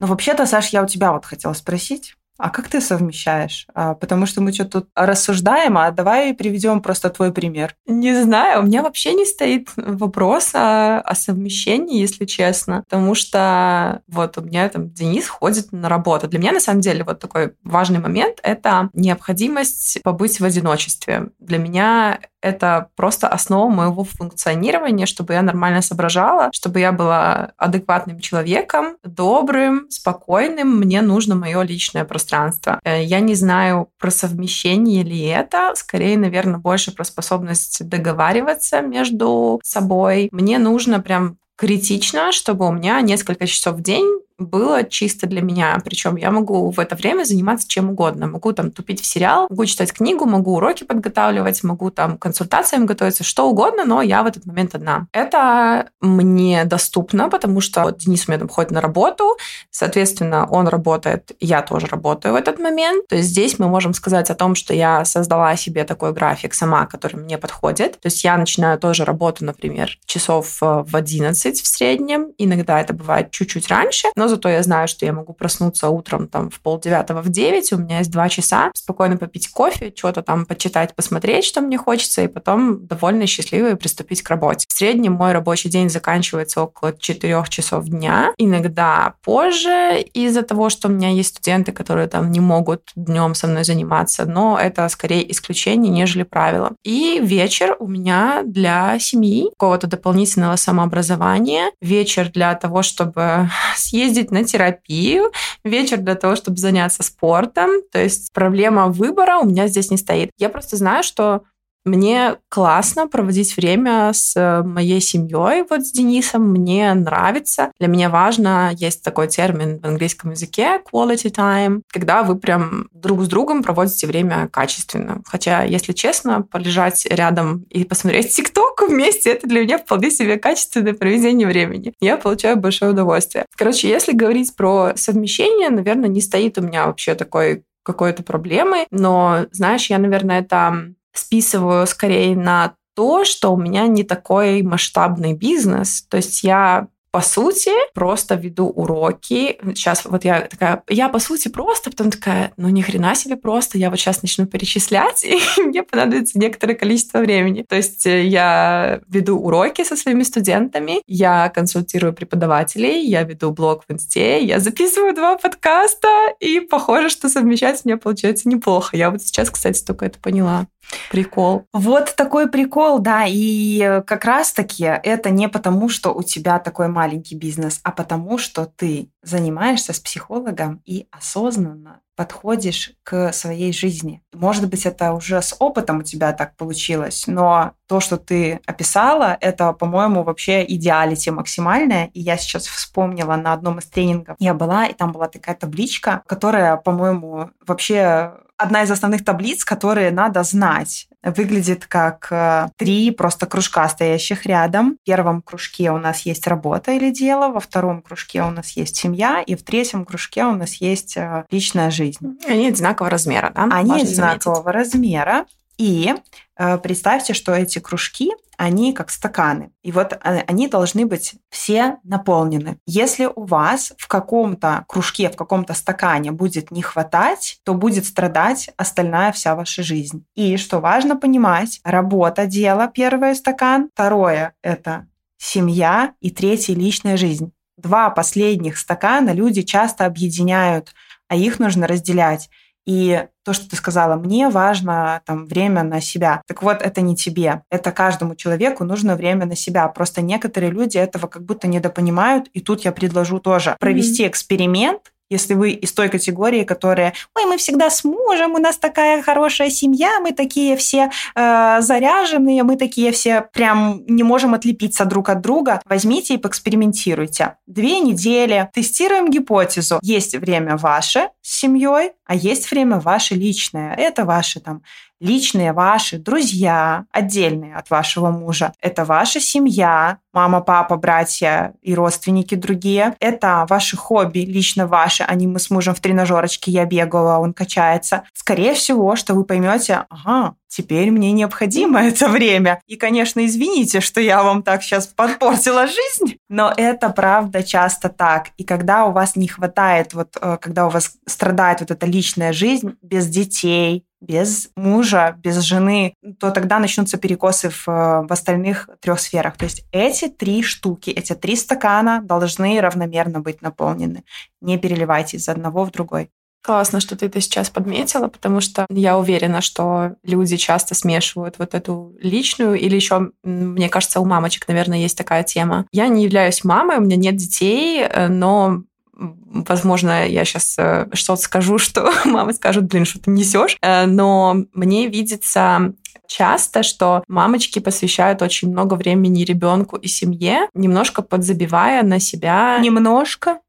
[0.00, 2.16] Но вообще-то, Саш, я у тебя вот хотела спросить.
[2.38, 3.66] А как ты совмещаешь?
[3.74, 7.74] А, потому что мы что-то тут рассуждаем, а давай приведем просто твой пример.
[7.86, 14.02] Не знаю, у меня вообще не стоит вопрос о, о совмещении, если честно, потому что
[14.08, 16.28] вот у меня там Денис ходит на работу.
[16.28, 21.28] Для меня на самом деле вот такой важный момент— это необходимость побыть в одиночестве.
[21.38, 28.20] Для меня это просто основа моего функционирования, чтобы я нормально соображала, чтобы я была адекватным
[28.20, 30.78] человеком, добрым, спокойным.
[30.78, 32.78] Мне нужно мое личное пространство.
[32.84, 39.60] Э, я не знаю про совмещение ли это, скорее, наверное, больше про способность договариваться между
[39.64, 40.28] собой.
[40.30, 45.78] Мне нужно прям критично, чтобы у меня несколько часов в день было чисто для меня.
[45.84, 48.26] Причем я могу в это время заниматься чем угодно.
[48.26, 53.24] Могу там тупить в сериал, могу читать книгу, могу уроки подготавливать, могу там консультациям готовиться,
[53.24, 55.06] что угодно, но я в этот момент одна.
[55.12, 59.36] Это мне доступно, потому что вот Денис у меня там ходит на работу,
[59.70, 63.06] соответственно, он работает, я тоже работаю в этот момент.
[63.08, 66.86] То есть здесь мы можем сказать о том, что я создала себе такой график сама,
[66.86, 67.92] который мне подходит.
[68.00, 72.32] То есть я начинаю тоже работу, например, часов э, в 11 в среднем.
[72.38, 76.50] Иногда это бывает чуть-чуть раньше, но зато я знаю, что я могу проснуться утром там
[76.50, 80.94] в полдевятого, в 9, у меня есть два часа, спокойно попить кофе, что-то там почитать,
[80.94, 84.66] посмотреть, что мне хочется, и потом довольно счастливо приступить к работе.
[84.68, 90.88] В среднем мой рабочий день заканчивается около 4 часов дня, иногда позже из-за того, что
[90.88, 95.30] у меня есть студенты, которые там не могут днем со мной заниматься, но это скорее
[95.30, 96.72] исключение, нежели правило.
[96.84, 104.44] И вечер у меня для семьи, какого-то дополнительного самообразования, вечер для того, чтобы съездить на
[104.44, 105.32] терапию,
[105.64, 107.70] вечер для того, чтобы заняться спортом.
[107.92, 110.30] То есть проблема выбора у меня здесь не стоит.
[110.38, 111.42] Я просто знаю, что
[111.86, 116.50] мне классно проводить время с э, моей семьей, вот с Денисом.
[116.50, 117.70] Мне нравится.
[117.78, 123.22] Для меня важно, есть такой термин в английском языке quality time, когда вы прям друг
[123.22, 125.22] с другом проводите время качественно.
[125.26, 130.94] Хотя, если честно, полежать рядом и посмотреть ТикТок вместе, это для меня вполне себе качественное
[130.94, 131.94] проведение времени.
[132.00, 133.46] Я получаю большое удовольствие.
[133.56, 139.46] Короче, если говорить про совмещение, наверное, не стоит у меня вообще такой какой-то проблемы, но,
[139.52, 146.02] знаешь, я, наверное, это списываю скорее на то, что у меня не такой масштабный бизнес.
[146.08, 149.58] То есть я по сути, просто веду уроки.
[149.74, 153.78] Сейчас вот я такая, я по сути просто, потом такая, ну ни хрена себе просто,
[153.78, 157.64] я вот сейчас начну перечислять, и мне понадобится некоторое количество времени.
[157.66, 163.84] То есть э, я веду уроки со своими студентами, я консультирую преподавателей, я веду блог
[163.88, 168.94] в инсте, я записываю два подкаста, и похоже, что совмещать у меня получается неплохо.
[168.94, 170.66] Я вот сейчас, кстати, только это поняла.
[171.10, 171.66] Прикол.
[171.72, 173.24] Вот такой прикол, да.
[173.26, 178.66] И как раз-таки это не потому, что у тебя такой маленький бизнес, а потому, что
[178.66, 184.22] ты занимаешься с психологом и осознанно подходишь к своей жизни.
[184.32, 189.36] Может быть, это уже с опытом у тебя так получилось, но то, что ты описала,
[189.38, 192.06] это, по-моему, вообще идеалити максимальная.
[192.14, 194.36] И я сейчас вспомнила на одном из тренингов.
[194.38, 200.10] Я была, и там была такая табличка, которая, по-моему, вообще одна из основных таблиц, которые
[200.10, 201.08] надо знать.
[201.22, 204.96] Выглядит как э, три просто кружка, стоящих рядом.
[205.02, 208.96] В первом кружке у нас есть работа или дело, во втором кружке у нас есть
[208.96, 212.38] семья, и в третьем кружке у нас есть э, личная жизнь.
[212.46, 213.64] Они одинакового размера, да?
[213.72, 214.92] Они Важно одинакового заметить.
[214.94, 215.46] размера.
[215.78, 216.14] И
[216.56, 219.70] э, представьте, что эти кружки, они как стаканы.
[219.82, 222.78] И вот э, они должны быть все наполнены.
[222.86, 228.70] Если у вас в каком-то кружке, в каком-то стакане будет не хватать, то будет страдать
[228.76, 230.24] остальная вся ваша жизнь.
[230.34, 237.52] И что важно понимать, работа, дело, первое стакан, второе– это семья и третье– личная жизнь.
[237.76, 240.94] Два последних стакана люди часто объединяют,
[241.28, 242.48] а их нужно разделять.
[242.86, 246.42] И то, что ты сказала, мне важно там время на себя.
[246.46, 247.62] Так вот, это не тебе.
[247.70, 249.88] Это каждому человеку нужно время на себя.
[249.88, 252.48] Просто некоторые люди этого как будто недопонимают.
[252.52, 254.28] И тут я предложу тоже провести mm-hmm.
[254.28, 259.22] эксперимент, если вы из той категории, которая, ой, мы всегда с мужем, у нас такая
[259.22, 265.28] хорошая семья, мы такие все э, заряженные, мы такие все прям не можем отлепиться друг
[265.28, 267.56] от друга, возьмите и поэкспериментируйте.
[267.66, 269.98] Две недели, тестируем гипотезу.
[270.02, 273.94] Есть время ваше с семьей, а есть время ваше личное.
[273.94, 274.82] Это ваши там
[275.20, 278.72] личные ваши друзья, отдельные от вашего мужа.
[278.80, 283.14] Это ваша семья, мама, папа, братья и родственники другие.
[283.20, 287.52] Это ваши хобби, лично ваши, не мы с мужем в тренажерочке, я бегаю, а он
[287.52, 288.24] качается.
[288.34, 292.80] Скорее всего, что вы поймете, ага, теперь мне необходимо это время.
[292.86, 298.48] И, конечно, извините, что я вам так сейчас подпортила жизнь, но это правда часто так.
[298.56, 302.52] И когда у вас не хватает, вот э, когда у вас страдает вот эта личная
[302.52, 309.20] жизнь без детей, без мужа, без жены, то тогда начнутся перекосы в, в остальных трех
[309.20, 309.56] сферах.
[309.56, 314.24] То есть эти три штуки, эти три стакана должны равномерно быть наполнены.
[314.60, 316.30] Не переливайте из одного в другой.
[316.66, 321.74] Классно, что ты это сейчас подметила, потому что я уверена, что люди часто смешивают вот
[321.74, 325.86] эту личную или еще, мне кажется, у мамочек, наверное, есть такая тема.
[325.92, 328.82] Я не являюсь мамой, у меня нет детей, э, но
[329.16, 333.76] возможно, я сейчас э, что-то скажу, что мама скажет, блин, что ты несешь.
[333.82, 335.94] Э, но мне видится
[336.26, 342.78] часто, что мамочки посвящают очень много времени ребенку и семье, немножко подзабивая на себя.
[342.80, 343.60] Немножко?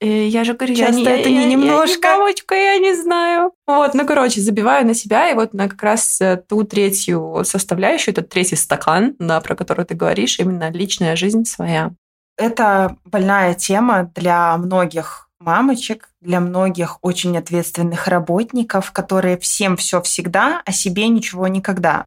[0.00, 2.08] И я же говорю, Часто я, это я, не я, немножко.
[2.08, 3.52] Я, мамочка, я не знаю.
[3.66, 8.12] Вот, ну, короче, забиваю на себя, и вот на как раз э, ту третью составляющую,
[8.12, 11.92] этот третий стакан, да, про который ты говоришь, именно личная жизнь своя.
[12.36, 20.62] Это больная тема для многих мамочек, для многих очень ответственных работников, которые всем все всегда,
[20.64, 22.04] а себе ничего никогда.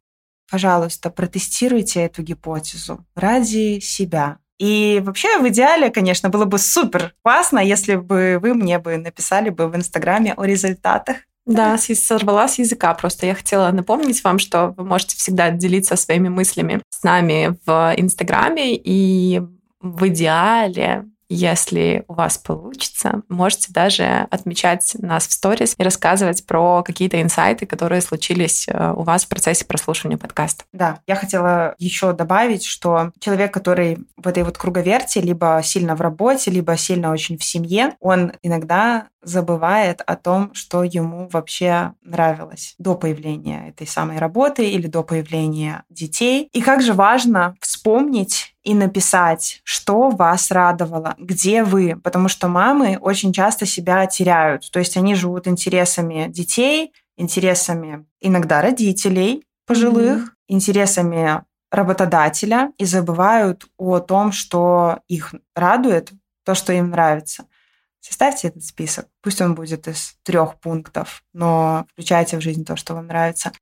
[0.50, 4.38] Пожалуйста, протестируйте эту гипотезу ради себя.
[4.58, 9.50] И вообще в идеале, конечно, было бы супер классно, если бы вы мне бы написали
[9.50, 11.18] бы в Инстаграме о результатах.
[11.46, 12.92] Да, сорвала с языка.
[12.92, 17.94] Просто я хотела напомнить вам, что вы можете всегда делиться своими мыслями с нами в
[17.96, 18.74] Инстаграме.
[18.76, 19.40] И
[19.80, 26.82] в идеале если у вас получится, можете даже отмечать нас в сторис и рассказывать про
[26.82, 30.64] какие-то инсайты, которые случились э, у вас в процессе прослушивания подкаста.
[30.72, 36.00] Да, я хотела еще добавить, что человек, который в этой вот круговерти либо сильно в
[36.00, 42.74] работе, либо сильно очень в семье, он иногда забывает о том, что ему вообще нравилось
[42.78, 46.48] до появления этой самой работы или до появления детей.
[46.52, 52.98] И как же важно вспомнить и написать, что вас радовало, где вы, потому что мамы
[53.00, 60.32] очень часто себя теряют, то есть они живут интересами детей, интересами иногда родителей пожилых, mm-hmm.
[60.48, 66.12] интересами работодателя и забывают о том, что их радует,
[66.44, 67.44] то, что им нравится.
[68.00, 69.06] Составьте этот список.
[69.22, 73.52] Пусть он будет из трех пунктов, но включайте в жизнь то, что вам нравится.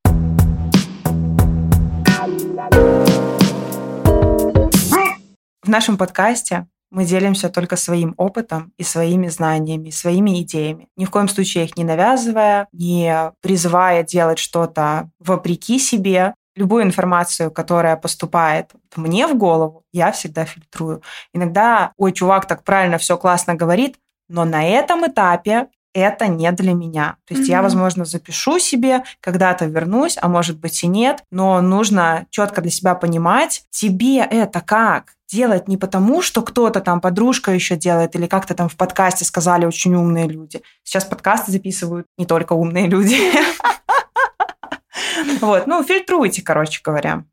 [5.63, 10.87] В нашем подкасте мы делимся только своим опытом и своими знаниями, своими идеями.
[10.95, 16.33] Ни в коем случае их не навязывая, не призывая делать что-то вопреки себе.
[16.55, 21.03] Любую информацию, которая поступает мне в голову, я всегда фильтрую.
[21.33, 23.97] Иногда, ой, чувак так правильно все классно говорит,
[24.29, 27.17] но на этом этапе это не для меня.
[27.25, 27.53] То есть mm-hmm.
[27.53, 32.69] я, возможно, запишу себе, когда-то вернусь, а может быть и нет, но нужно четко для
[32.69, 35.13] себя понимать, тебе это как?
[35.27, 39.65] Делать не потому, что кто-то там, подружка еще делает, или как-то там в подкасте сказали
[39.65, 40.61] очень умные люди.
[40.83, 43.17] Сейчас подкасты записывают не только умные люди.
[45.41, 47.23] Вот, ну, фильтруйте, короче говоря.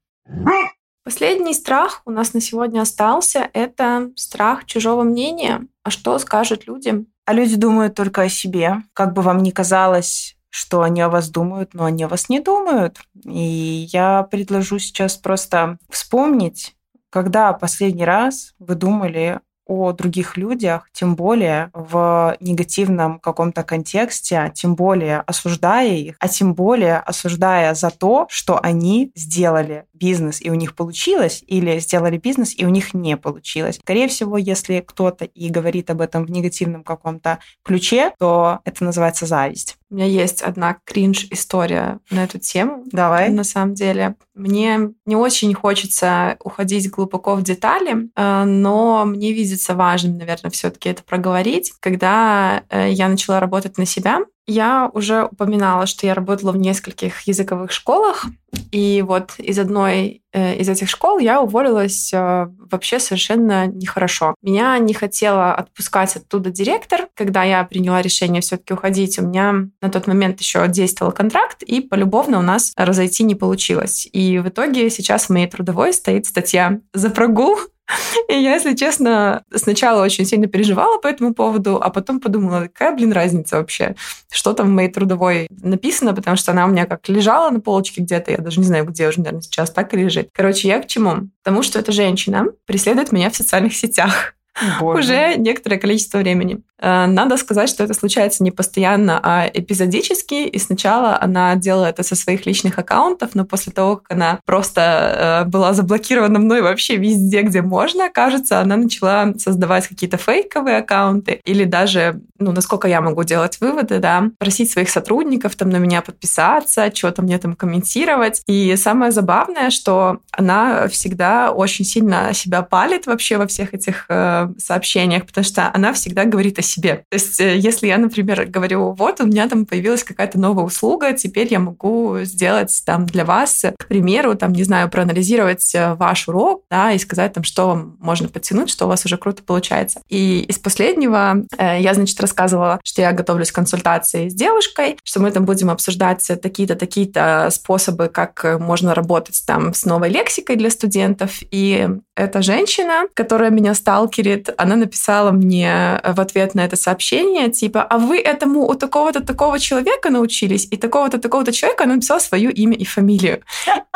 [1.05, 5.67] Последний страх у нас на сегодня остался– это страх чужого мнения.
[5.83, 7.05] А что скажут люди?
[7.27, 8.77] А люди думают только о себе.
[8.95, 12.41] Как бы вам ни казалось, что они о вас думают, но они о вас не
[12.41, 13.01] думают.
[13.23, 16.75] И я предложу сейчас просто вспомнить,
[17.11, 24.75] когда последний раз вы думали о других людях, тем более в негативном каком-то контексте, тем
[24.75, 30.55] более осуждая их, а тем более осуждая за то, что они сделали бизнес и у
[30.55, 33.77] них получилось, или сделали бизнес и у них не получилось.
[33.77, 39.27] Скорее всего, если кто-то и говорит об этом в негативном каком-то ключе, то это называется
[39.27, 39.77] зависть.
[39.95, 42.83] У меня есть одна кринж-история на эту тему.
[42.87, 43.29] Давай.
[43.29, 44.17] На самом деле.
[44.35, 50.71] Мне не очень хочется уходить глубоко в детали, э, но мне видится важным, наверное, все
[50.71, 51.73] таки это проговорить.
[51.81, 57.22] Когда э, я начала работать на себя, я уже упоминала, что я работала в нескольких
[57.22, 58.26] языковых школах,
[58.70, 64.34] и вот из одной э, из этих школ я уволилась э, вообще совершенно нехорошо.
[64.42, 67.09] Меня не хотела отпускать оттуда директор.
[67.14, 71.80] Когда я приняла решение все-таки уходить, у меня на тот момент еще действовал контракт, и
[71.80, 74.07] полюбовно у нас разойти не получилось.
[74.12, 77.59] И в итоге сейчас в моей трудовой стоит статья за прогул
[78.28, 82.95] и я, если честно, сначала очень сильно переживала по этому поводу, а потом подумала, какая,
[82.95, 83.95] блин, разница вообще,
[84.35, 88.01] что там в моей трудовой написано, потому что она у меня как лежала на полочке
[88.01, 90.28] где-то, я даже не знаю, где уже, наверное, сейчас так и лежит.
[90.32, 91.28] Короче, я к чему?
[91.43, 94.35] Потому что эта женщина преследует меня в социальных сетях.
[94.80, 95.01] Боже.
[95.01, 96.61] уже некоторое количество времени.
[96.78, 100.47] Э, надо сказать, что это случается не постоянно, а эпизодически.
[100.47, 105.45] И сначала она делала это со своих личных аккаунтов, но после того, как она просто
[105.45, 111.41] э, была заблокирована мной вообще везде, где можно, кажется, она начала создавать какие-то фейковые аккаунты
[111.45, 116.03] или даже, ну, насколько я могу делать выводы, да, просить своих сотрудников там на меня
[116.03, 118.42] подписаться, что-то мне там комментировать.
[118.47, 124.49] И самое забавное, что она всегда очень сильно себя палит вообще во всех этих э,
[124.59, 127.05] сообщениях, потому что она всегда говорит о себе.
[127.09, 131.12] То есть, э, если я, например, говорю, вот у меня там появилась какая-то новая услуга,
[131.12, 136.28] теперь я могу сделать там для вас, к примеру, там, не знаю, проанализировать э, ваш
[136.28, 140.01] урок, да, и сказать там, что вам можно подтянуть, что у вас уже круто получается.
[140.09, 145.20] И из последнего э, я, значит, рассказывала, что я готовлюсь к консультации с девушкой, что
[145.20, 150.70] мы там будем обсуждать такие-то, такие-то способы, как можно работать там с новой лексикой для
[150.70, 151.39] студентов.
[151.51, 157.83] И эта женщина, которая меня сталкерит, она написала мне в ответ на это сообщение, типа,
[157.83, 162.51] а вы этому у такого-то такого человека научились, и такого-то такого-то человека она написала свое
[162.53, 163.41] имя и фамилию.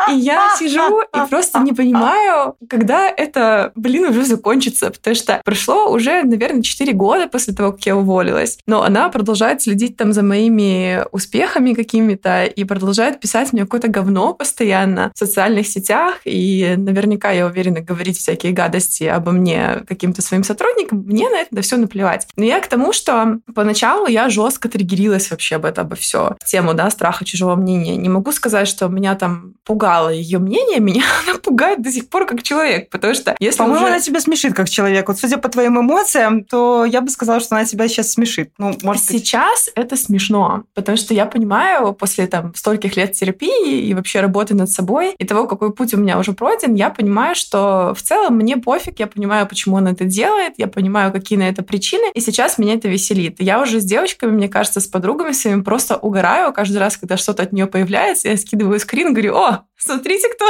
[0.09, 5.89] И я сижу и просто не понимаю, когда это, блин, уже закончится, потому что прошло
[5.89, 10.23] уже, наверное, 4 года после того, как я уволилась, но она продолжает следить там за
[10.23, 17.31] моими успехами какими-то и продолжает писать мне какое-то говно постоянно в социальных сетях, и наверняка,
[17.31, 22.27] я уверена, говорить всякие гадости обо мне каким-то своим сотрудникам, мне на это все наплевать.
[22.35, 26.35] Но я к тому, что поначалу я жестко триггерилась вообще об это, обо все.
[26.45, 27.97] Тему, да, страха чужого мнения.
[27.97, 32.25] Не могу сказать, что меня там пугало ее мнение, меня она пугает до сих пор
[32.25, 33.93] как человек, потому что если По-моему, уже...
[33.93, 35.07] она тебя смешит как человек.
[35.07, 38.51] Вот судя по твоим эмоциям, то я бы сказала, что она тебя сейчас смешит.
[38.57, 39.19] Ну, может быть...
[39.19, 44.55] Сейчас это смешно, потому что я понимаю, после там стольких лет терапии и вообще работы
[44.55, 48.37] над собой, и того, какой путь у меня уже пройден, я понимаю, что в целом
[48.37, 52.21] мне пофиг, я понимаю, почему она это делает, я понимаю, какие на это причины, и
[52.21, 53.35] сейчас меня это веселит.
[53.39, 57.43] Я уже с девочками, мне кажется, с подругами своими просто угораю каждый раз, когда что-то
[57.43, 60.45] от нее появляется, я скидываю скрин, говорю, о, Смотрите, кто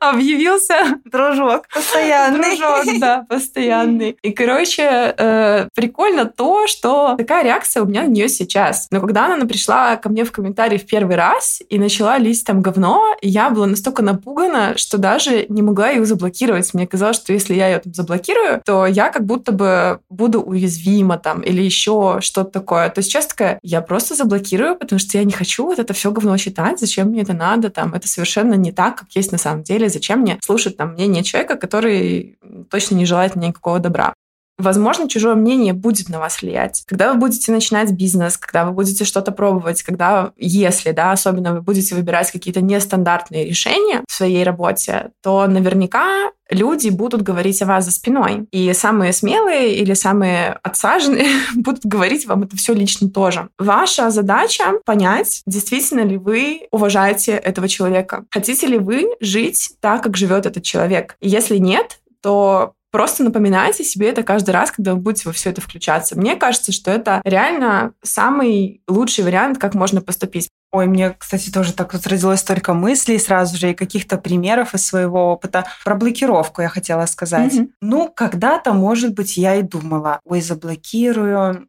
[0.00, 0.74] объявился.
[1.04, 2.56] Дружок постоянный.
[2.56, 4.16] Дружок, да, постоянный.
[4.22, 8.88] И, короче, э, прикольно то, что такая реакция у меня на нее сейчас.
[8.90, 12.60] Но когда она пришла ко мне в комментарии в первый раз и начала лить там
[12.60, 16.72] говно, я была настолько напугана, что даже не могла ее заблокировать.
[16.74, 21.16] Мне казалось, что если я ее там заблокирую, то я как будто бы буду уязвима
[21.18, 22.90] там или еще что-то такое.
[22.90, 26.10] То есть сейчас такая, я просто заблокирую, потому что я не хочу вот это все
[26.10, 29.62] говно читать, зачем мне это надо, там, это совершенно не так, как есть на самом
[29.62, 29.88] деле.
[29.88, 32.38] Зачем мне слушать там мнение человека, который
[32.70, 34.14] точно не желает мне никакого добра?
[34.58, 36.84] Возможно, чужое мнение будет на вас влиять.
[36.86, 41.62] Когда вы будете начинать бизнес, когда вы будете что-то пробовать, когда, если, да, особенно вы
[41.62, 47.84] будете выбирать какие-то нестандартные решения в своей работе, то наверняка люди будут говорить о вас
[47.84, 48.46] за спиной.
[48.52, 53.48] И самые смелые или самые отсаженные будут говорить вам это все лично тоже.
[53.58, 58.24] Ваша задача понять, действительно ли вы уважаете этого человека.
[58.30, 61.16] Хотите ли вы жить так, как живет этот человек.
[61.20, 65.50] И если нет, то Просто напоминайте себе это каждый раз, когда вы будете во все
[65.50, 66.16] это включаться.
[66.16, 70.48] Мне кажется, что это реально самый лучший вариант, как можно поступить.
[70.70, 74.86] Ой, мне, кстати, тоже так вот родилось столько мыслей сразу же и каких-то примеров из
[74.86, 75.64] своего опыта.
[75.84, 77.54] Про блокировку я хотела сказать.
[77.54, 77.70] Mm-hmm.
[77.80, 81.66] Ну, когда-то, может быть, я и думала, ой, заблокирую,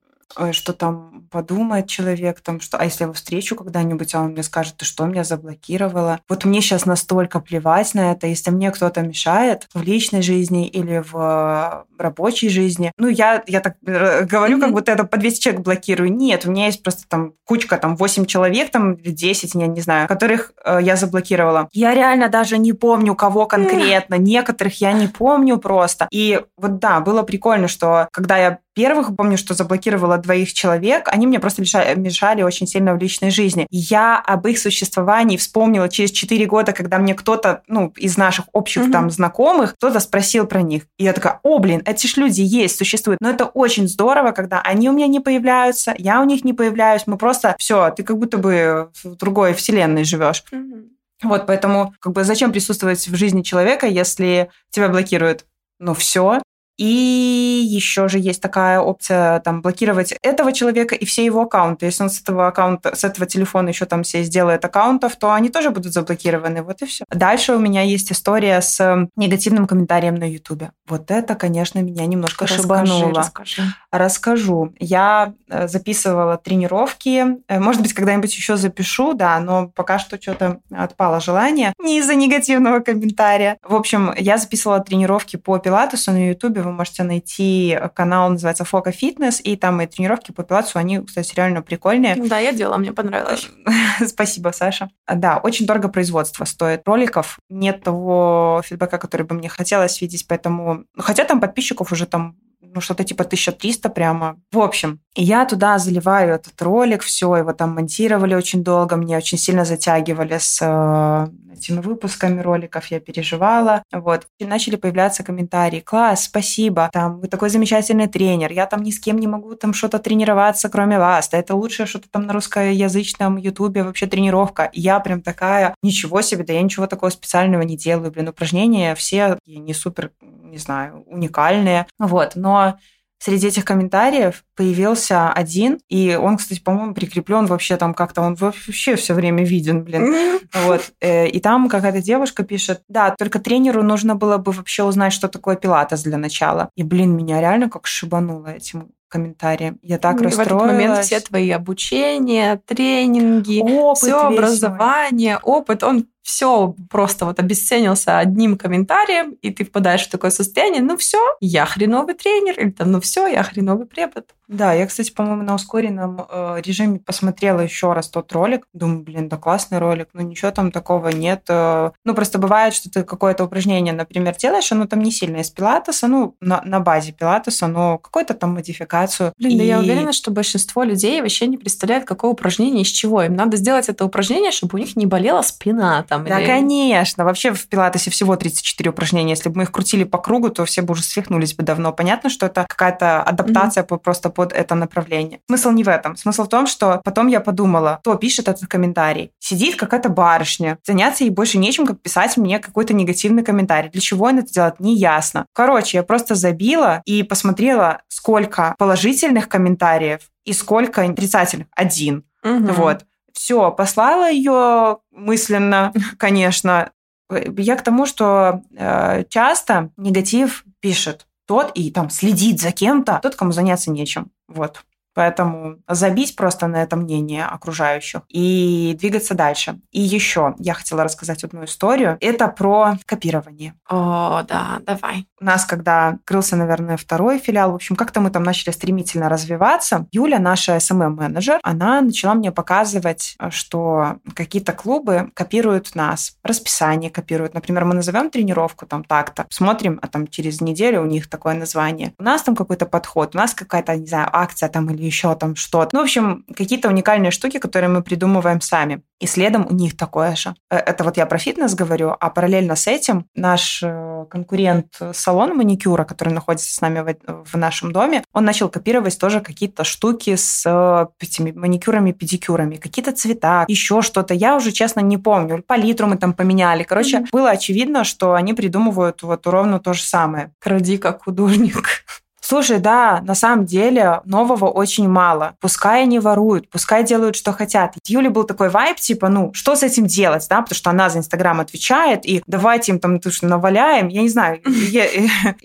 [0.51, 4.43] что там подумает человек, там, что, а если я его встречу когда-нибудь, а он мне
[4.43, 6.19] скажет, ты что, меня заблокировала?
[6.29, 11.03] Вот мне сейчас настолько плевать на это, если мне кто-то мешает в личной жизни или
[11.11, 12.91] в рабочей жизни.
[12.97, 14.61] Ну, я, я так э, говорю, mm-hmm.
[14.61, 16.11] как будто это по 200 человек блокирую.
[16.11, 19.81] Нет, у меня есть просто там кучка, там 8 человек, там или 10, я не
[19.81, 21.69] знаю, которых э, я заблокировала.
[21.71, 24.15] Я реально даже не помню, кого конкретно.
[24.15, 26.07] Некоторых я не помню просто.
[26.11, 31.25] И вот да, было прикольно, что когда я первых, помню, что заблокировала двоих человек, они
[31.25, 33.65] мне просто мешали, мешали очень сильно в личной жизни.
[33.71, 38.83] Я об их существовании вспомнила через 4 года, когда мне кто-то, ну, из наших общих
[38.83, 38.91] mm-hmm.
[38.91, 40.83] там знакомых, кто-то спросил про них.
[40.97, 43.21] И я такая, о, блин, эти ж люди есть, существуют.
[43.21, 47.03] Но это очень здорово, когда они у меня не появляются, я у них не появляюсь,
[47.07, 50.43] мы просто, все, ты как будто бы в другой вселенной живешь.
[50.51, 50.89] Mm-hmm.
[51.23, 55.45] Вот, поэтому как бы зачем присутствовать в жизни человека, если тебя блокируют?
[55.79, 56.41] Ну все,
[56.77, 61.85] и еще же есть такая опция там блокировать этого человека и все его аккаунты.
[61.85, 65.49] Если он с этого аккаунта, с этого телефона еще там все сделает аккаунтов, то они
[65.49, 66.63] тоже будут заблокированы.
[66.63, 67.05] Вот и все.
[67.09, 70.71] Дальше у меня есть история с негативным комментарием на Ютубе.
[70.87, 73.13] Вот это, конечно, меня немножко шибануло.
[73.13, 73.63] Расскажи.
[73.91, 74.73] Расскажу.
[74.79, 77.37] Я э, записывала тренировки.
[77.47, 81.73] Э, может быть, когда-нибудь еще запишу, да, но пока что что-то отпало желание.
[81.79, 83.57] Не из-за негативного комментария.
[83.63, 88.91] В общем, я записывала тренировки по пилатесу на Ютубе вы можете найти канал, называется Фока
[88.91, 92.15] Фитнес, и там и тренировки по пилатесу, они, кстати, реально прикольные.
[92.15, 93.49] Да, я делала, мне понравилось.
[94.05, 94.89] Спасибо, Саша.
[95.07, 97.39] Да, очень дорого производство стоит роликов.
[97.49, 100.85] Нет того фидбэка, который бы мне хотелось видеть, поэтому...
[100.97, 102.35] Хотя там подписчиков уже там
[102.75, 104.35] ну, что-то типа 1300 прямо.
[104.51, 109.37] В общем, я туда заливаю этот ролик, все, его там монтировали очень долго, мне очень
[109.37, 113.81] сильно затягивали с э, этими выпусками роликов, я переживала.
[113.93, 114.27] Вот.
[114.39, 115.79] И начали появляться комментарии.
[115.79, 119.73] Класс, спасибо, там, вы такой замечательный тренер, я там ни с кем не могу там
[119.73, 121.29] что-то тренироваться, кроме вас.
[121.29, 124.65] Да это лучшее что-то там на русскоязычном ютубе вообще тренировка.
[124.65, 128.11] И я прям такая, ничего себе, да я ничего такого специального не делаю.
[128.11, 130.11] Блин, упражнения все не супер,
[130.55, 131.85] не знаю, уникальные.
[131.99, 132.31] Вот.
[132.35, 132.77] Но
[133.19, 138.95] среди этих комментариев появился один, и он, кстати, по-моему, прикреплен вообще там как-то, он вообще
[138.95, 140.39] все время виден, блин.
[140.53, 140.93] Вот.
[141.01, 145.27] Э, и там какая-то девушка пишет, да, только тренеру нужно было бы вообще узнать, что
[145.27, 146.69] такое пилатес для начала.
[146.77, 149.77] И, блин, меня реально как шибануло этим комментариям.
[149.81, 150.51] Я так ну, расстроилась.
[150.51, 153.61] В этот момент все твои обучения, тренинги,
[153.95, 160.31] все образование, опыт, он все просто вот обесценился одним комментарием, и ты впадаешь в такое
[160.31, 164.25] состояние, ну все, я хреновый тренер, или там, ну все, я хреновый препод.
[164.47, 168.67] Да, я, кстати, по-моему, на ускоренном э, режиме посмотрела еще раз тот ролик.
[168.73, 171.45] Думаю, блин, да классный ролик, но ничего там такого нет.
[171.49, 175.49] Э, ну, просто бывает, что ты какое-то упражнение, например, делаешь, оно там не сильно из
[175.49, 179.33] пилатеса, ну, на, на базе пилатеса, но какую-то там модификацию.
[179.37, 179.57] Блин, и...
[179.57, 183.23] да я уверена, что большинство людей вообще не представляют, какое упражнение из чего.
[183.23, 186.14] Им надо сделать это упражнение, чтобы у них не болела спина там.
[186.23, 186.47] Да, или...
[186.47, 187.25] конечно.
[187.25, 189.31] Вообще в пилатесе всего 34 упражнения.
[189.31, 191.91] Если бы мы их крутили по кругу, то все бы уже свихнулись бы давно.
[191.91, 193.99] Понятно, что это какая-то адаптация mm-hmm.
[193.99, 195.39] просто под это направление.
[195.47, 196.15] Смысл не в этом.
[196.15, 199.31] Смысл в том, что потом я подумала, кто пишет этот комментарий.
[199.39, 200.77] Сидит какая-то барышня.
[200.85, 203.89] Заняться ей больше нечем, как писать мне какой-то негативный комментарий.
[203.89, 205.45] Для чего он это делает, не ясно.
[205.53, 211.67] Короче, я просто забила и посмотрела, сколько положительных комментариев и сколько отрицательных.
[211.75, 212.23] Один.
[212.43, 212.73] Угу.
[212.73, 213.05] Вот.
[213.35, 216.91] Все, послала ее мысленно, конечно.
[217.29, 223.35] Я к тому, что э, часто негатив пишет тот и там следит за кем-то, тот,
[223.35, 224.31] кому заняться нечем.
[224.47, 224.83] Вот.
[225.15, 229.79] Поэтому забить просто на это мнение окружающих и двигаться дальше.
[229.91, 232.17] И еще я хотела рассказать одну историю.
[232.19, 233.73] Это про копирование.
[233.89, 235.27] О, да, давай.
[235.39, 240.05] У нас, когда открылся, наверное, второй филиал, в общем, как-то мы там начали стремительно развиваться.
[240.11, 247.53] Юля, наша SMM-менеджер, она начала мне показывать, что какие-то клубы копируют нас, расписание копируют.
[247.53, 252.13] Например, мы назовем тренировку там так-то, смотрим, а там через неделю у них такое название.
[252.17, 255.55] У нас там какой-то подход, у нас какая-то, не знаю, акция там или еще там
[255.55, 255.89] что-то.
[255.93, 259.01] Ну, в общем, какие-то уникальные штуки, которые мы придумываем сами.
[259.19, 260.55] И следом у них такое же.
[260.69, 265.55] Э, это вот я про фитнес говорю, а параллельно с этим наш э, конкурент салон
[265.55, 270.35] маникюра, который находится с нами в, в нашем доме, он начал копировать тоже какие-то штуки
[270.35, 274.33] с э, этими маникюрами, педикюрами, какие-то цвета, еще что-то.
[274.33, 275.63] Я уже, честно, не помню.
[275.65, 276.83] Палитру мы там поменяли.
[276.83, 277.29] Короче, mm-hmm.
[277.31, 280.53] было очевидно, что они придумывают вот ровно то же самое.
[280.59, 282.05] Кради как художник.
[282.47, 285.55] Слушай, да, на самом деле нового очень мало.
[285.59, 287.95] Пускай они воруют, пускай делают, что хотят.
[288.05, 291.17] Юли был такой вайб, типа, ну, что с этим делать, да, потому что она за
[291.17, 294.09] Инстаграм отвечает, и давайте им там то, что наваляем.
[294.09, 295.05] Я не знаю, я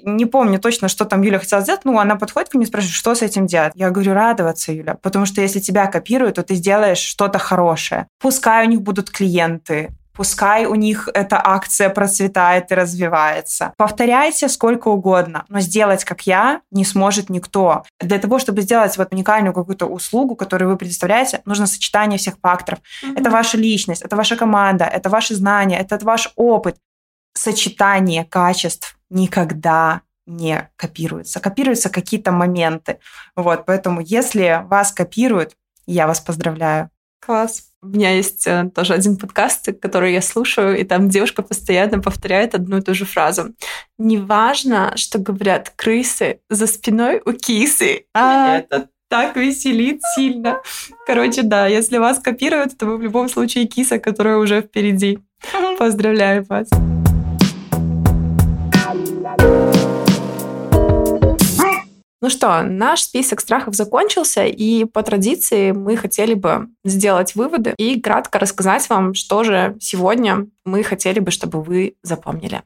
[0.03, 2.95] не помню точно, что там Юля хотела сделать, ну, она подходит ко мне и спрашивает,
[2.95, 3.73] что с этим делать?
[3.75, 8.07] Я говорю, радоваться, Юля, потому что если тебя копируют, то ты сделаешь что-то хорошее.
[8.19, 13.73] Пускай у них будут клиенты, Пускай у них эта акция процветает и развивается.
[13.79, 17.85] Повторяйте сколько угодно, но сделать, как я, не сможет никто.
[18.01, 22.81] Для того, чтобы сделать вот уникальную какую-то услугу, которую вы предоставляете, нужно сочетание всех факторов.
[23.03, 23.19] Mm-hmm.
[23.19, 26.77] Это ваша личность, это ваша команда, это ваши знания, это ваш опыт.
[27.33, 31.41] Сочетание качеств никогда не копируется.
[31.41, 32.99] Копируются какие-то моменты.
[33.37, 35.57] Вот, поэтому если вас копируют,
[35.87, 36.91] я вас поздравляю.
[37.25, 37.70] Класс.
[37.83, 42.55] У меня есть э, тоже один подкаст, который я слушаю, и там девушка постоянно повторяет
[42.55, 43.55] одну и ту же фразу.
[43.97, 48.05] Неважно, что говорят крысы, за спиной у кисы.
[48.13, 50.61] А это так веселит сильно.
[51.07, 55.19] Короче, да, если вас копируют, то вы в любом случае киса, которая уже впереди.
[55.79, 56.69] Поздравляю вас.
[62.23, 67.99] Ну что, наш список страхов закончился, и по традиции мы хотели бы сделать выводы и
[67.99, 72.63] кратко рассказать вам, что же сегодня мы хотели бы, чтобы вы запомнили.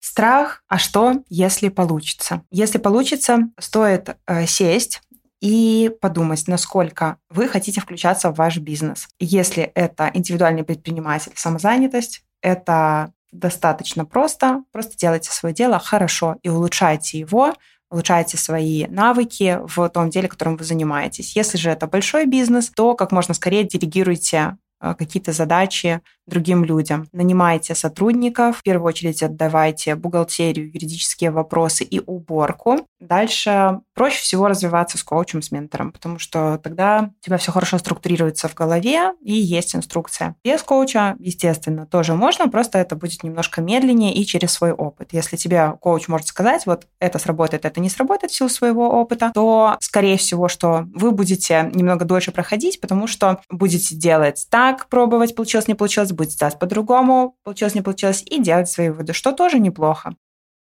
[0.00, 2.42] Страх, а что, если получится?
[2.50, 5.02] Если получится, стоит э, сесть
[5.42, 9.08] и подумать, насколько вы хотите включаться в ваш бизнес.
[9.18, 14.64] Если это индивидуальный предприниматель, самозанятость, это достаточно просто.
[14.72, 17.54] Просто делайте свое дело хорошо и улучшайте его
[17.90, 21.36] улучшаете свои навыки в том деле, которым вы занимаетесь.
[21.36, 27.08] Если же это большой бизнес, то как можно скорее делегируйте э, какие-то задачи другим людям.
[27.12, 32.86] Нанимайте сотрудников, в первую очередь отдавайте бухгалтерию, юридические вопросы и уборку.
[33.00, 37.76] Дальше проще всего развиваться с коучем, с ментором, потому что тогда у тебя все хорошо
[37.76, 40.36] структурируется в голове и есть инструкция.
[40.42, 45.10] Без коуча, естественно, тоже можно, просто это будет немножко медленнее и через свой опыт.
[45.12, 49.32] Если тебе коуч может сказать, вот это сработает, это не сработает в силу своего опыта,
[49.34, 55.34] то, скорее всего, что вы будете немного дольше проходить, потому что будете делать так, пробовать,
[55.34, 59.58] получилось, не получилось, будет делать по-другому, получилось, не получилось, и делать свои выводы, что тоже
[59.58, 60.14] неплохо.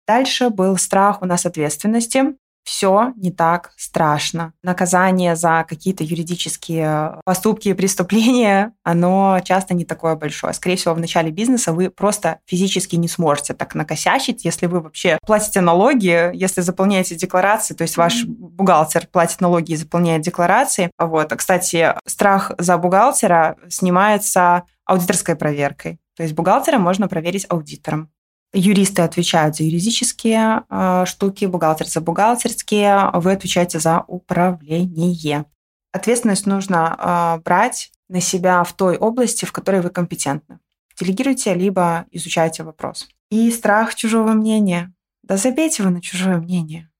[0.08, 2.34] Дальше был страх у нас ответственности.
[2.64, 4.52] Все не так страшно.
[4.62, 10.52] Наказание за какие-то юридические поступки и преступления, оно часто не такое большое.
[10.52, 15.18] Скорее всего, в начале бизнеса вы просто физически не сможете так накосячить, если вы вообще
[15.26, 20.90] платите налоги, если заполняете декларации, то есть ваш бухгалтер платит налоги и заполняет декларации.
[20.98, 21.32] Вот.
[21.32, 26.00] А, кстати, страх за бухгалтера снимается аудиторской проверкой.
[26.16, 28.10] То есть бухгалтера можно проверить аудитором.
[28.52, 35.44] Юристы отвечают за юридические э, штуки, бухгалтер за бухгалтерские, вы отвечаете за управление.
[35.92, 40.60] Ответственность нужно э, брать на себя в той области, в которой вы компетентны.
[40.98, 43.08] Делегируйте, либо изучайте вопрос.
[43.30, 44.92] И страх чужого мнения.
[45.22, 46.90] Да забейте вы на чужое мнение.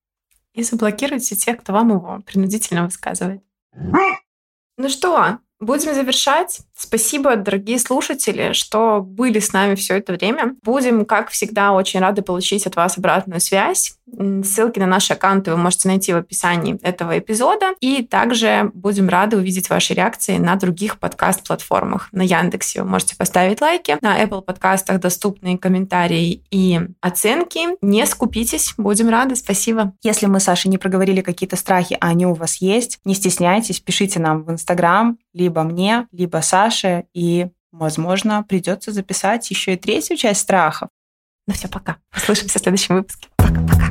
[0.53, 3.43] И заблокируйте тех, кто вам его принудительно высказывает.
[4.77, 6.61] Ну что, Будем завершать.
[6.77, 10.55] Спасибо, дорогие слушатели, что были с нами все это время.
[10.63, 13.99] Будем, как всегда, очень рады получить от вас обратную связь.
[14.45, 17.75] Ссылки на наши аккаунты вы можете найти в описании этого эпизода.
[17.81, 22.09] И также будем рады увидеть ваши реакции на других подкаст-платформах.
[22.13, 27.61] На Яндексе вы можете поставить лайки, на Apple подкастах доступны комментарии и оценки.
[27.83, 29.35] Не скупитесь, будем рады.
[29.35, 29.93] Спасибо.
[30.03, 34.21] Если мы, Саша, не проговорили какие-то страхи, а они у вас есть, не стесняйтесь, пишите
[34.21, 40.41] нам в Инстаграм, либо мне, либо Саше, и, возможно, придется записать еще и третью часть
[40.41, 40.89] страхов.
[41.47, 41.97] Ну все, пока.
[42.15, 43.29] Услышимся в следующем выпуске.
[43.37, 43.89] Пока-пока.